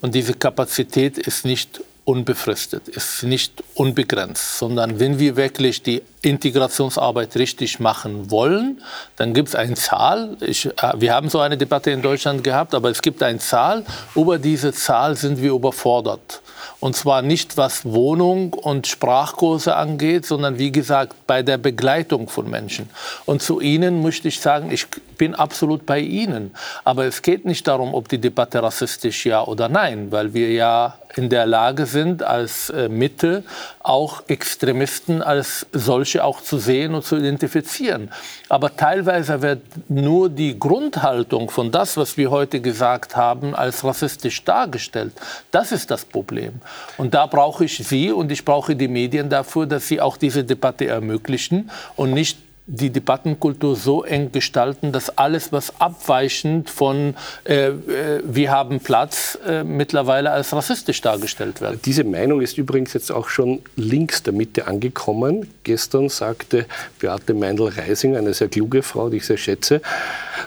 [0.01, 7.37] Und diese Kapazität ist nicht unbefristet, ist nicht unbegrenzt, sondern wenn wir wirklich die Integrationsarbeit
[7.37, 8.83] richtig machen wollen,
[9.17, 10.37] dann gibt es eine Zahl.
[10.41, 13.85] Ich, äh, wir haben so eine Debatte in Deutschland gehabt, aber es gibt eine Zahl.
[14.15, 16.43] Über diese Zahl sind wir überfordert.
[16.81, 22.51] Und zwar nicht was Wohnung und Sprachkurse angeht, sondern wie gesagt bei der Begleitung von
[22.51, 22.91] Menschen.
[23.25, 24.87] Und zu Ihnen möchte ich sagen, ich
[25.17, 26.55] bin absolut bei Ihnen.
[26.85, 30.99] Aber es geht nicht darum, ob die Debatte rassistisch ja oder nein, weil wir ja
[31.17, 33.45] in der Lage sind, als äh, Mitte
[33.83, 38.11] auch Extremisten als solche auch zu sehen und zu identifizieren.
[38.49, 44.43] Aber teilweise wird nur die Grundhaltung von das, was wir heute gesagt haben, als rassistisch
[44.45, 45.13] dargestellt.
[45.51, 46.55] Das ist das Problem.
[46.97, 50.45] Und da brauche ich Sie und ich brauche die Medien dafür, dass sie auch diese
[50.45, 57.67] Debatte ermöglichen und nicht die Debattenkultur so eng gestalten, dass alles, was abweichend von äh,
[57.67, 61.85] äh, wir haben Platz, äh, mittlerweile als rassistisch dargestellt wird.
[61.85, 65.51] Diese Meinung ist übrigens jetzt auch schon links der Mitte angekommen.
[65.63, 66.65] Gestern sagte
[67.01, 69.83] Beate Meindl-Reising, eine sehr kluge Frau, die ich sehr schätze,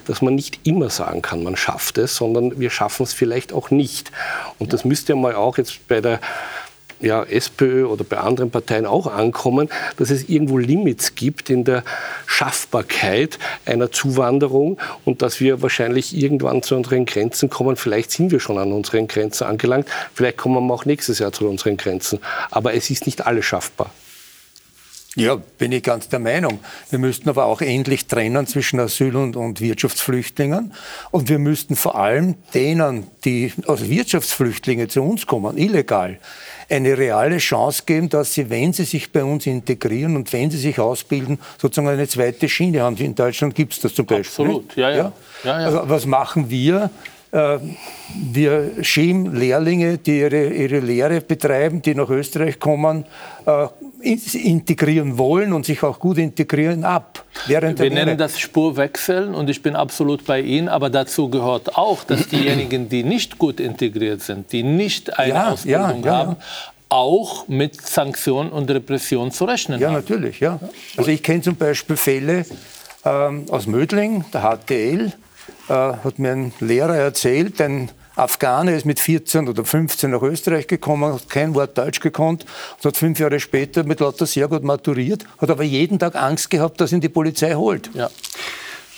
[0.08, 3.70] dass man nicht immer sagen kann, man schafft es, sondern wir schaffen es vielleicht auch
[3.70, 4.12] nicht.
[4.58, 6.20] Und das müsste ja mal auch jetzt bei der
[7.00, 11.84] ja, SPÖ oder bei anderen Parteien auch ankommen, dass es irgendwo Limits gibt in der
[12.26, 17.76] Schaffbarkeit einer Zuwanderung und dass wir wahrscheinlich irgendwann zu unseren Grenzen kommen.
[17.76, 21.48] Vielleicht sind wir schon an unseren Grenzen angelangt, vielleicht kommen wir auch nächstes Jahr zu
[21.48, 22.20] unseren Grenzen.
[22.52, 23.92] Aber es ist nicht alles schaffbar.
[25.18, 26.60] Ja, bin ich ganz der Meinung.
[26.92, 30.74] Wir müssten aber auch endlich trennen zwischen Asyl- und, und, Wirtschaftsflüchtlingen.
[31.10, 36.20] Und wir müssten vor allem denen, die als Wirtschaftsflüchtlinge zu uns kommen, illegal,
[36.70, 40.60] eine reale Chance geben, dass sie, wenn sie sich bei uns integrieren und wenn sie
[40.60, 42.96] sich ausbilden, sozusagen eine zweite Schiene haben.
[42.98, 44.46] In Deutschland gibt es das zum Beispiel.
[44.46, 44.98] Absolut, ja, ja.
[44.98, 45.14] ja?
[45.46, 46.92] ja, Also, was machen wir?
[47.32, 47.60] Äh,
[48.32, 53.06] wir schieben Lehrlinge, die ihre, ihre Lehre betreiben, die nach Österreich kommen,
[53.46, 53.68] äh,
[54.02, 57.26] integrieren wollen und sich auch gut integrieren, ab.
[57.48, 62.28] Wir nennen das Spurwechseln und ich bin absolut bei Ihnen, aber dazu gehört auch, dass
[62.28, 66.36] diejenigen, die nicht gut integriert sind, die nicht eine ja, Ausbildung ja, ja, haben,
[66.90, 69.96] auch mit Sanktionen und Repression zu rechnen ja, haben.
[69.96, 70.40] Ja, natürlich.
[70.40, 70.60] Ja.
[70.96, 72.46] Also ich kenne zum Beispiel Fälle
[73.04, 75.12] ähm, aus Mödling, der HTL,
[75.70, 80.68] äh, hat mir ein Lehrer erzählt, ein Afghane ist mit 14 oder 15 nach Österreich
[80.68, 82.46] gekommen, hat kein Wort Deutsch gekonnt
[82.78, 86.50] und hat fünf Jahre später mit lauter sehr gut maturiert, hat aber jeden Tag Angst
[86.50, 87.92] gehabt, dass ihn die Polizei holt.
[87.94, 88.10] Ja.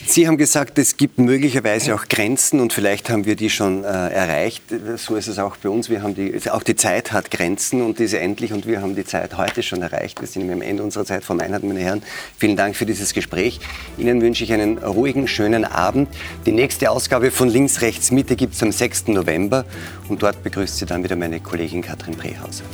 [0.06, 3.86] Sie haben gesagt, es gibt möglicherweise auch Grenzen und vielleicht haben wir die schon äh,
[3.86, 4.62] erreicht.
[4.96, 5.90] So ist es auch bei uns.
[5.90, 9.04] Wir haben die, auch die Zeit hat Grenzen und diese endlich und wir haben die
[9.04, 10.20] Zeit heute schon erreicht.
[10.20, 11.22] Wir sind am Ende unserer Zeit.
[11.22, 12.02] Frau Meinhardt, meine Herren,
[12.38, 13.60] vielen Dank für dieses Gespräch.
[13.98, 16.08] Ihnen wünsche ich einen ruhigen, schönen Abend.
[16.46, 19.08] Die nächste Ausgabe von Links, Rechts, Mitte gibt es am 6.
[19.08, 19.64] November
[20.08, 22.64] und dort begrüßt Sie dann wieder meine Kollegin Katrin Brehauser.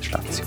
[0.00, 0.42] Schlafen Sie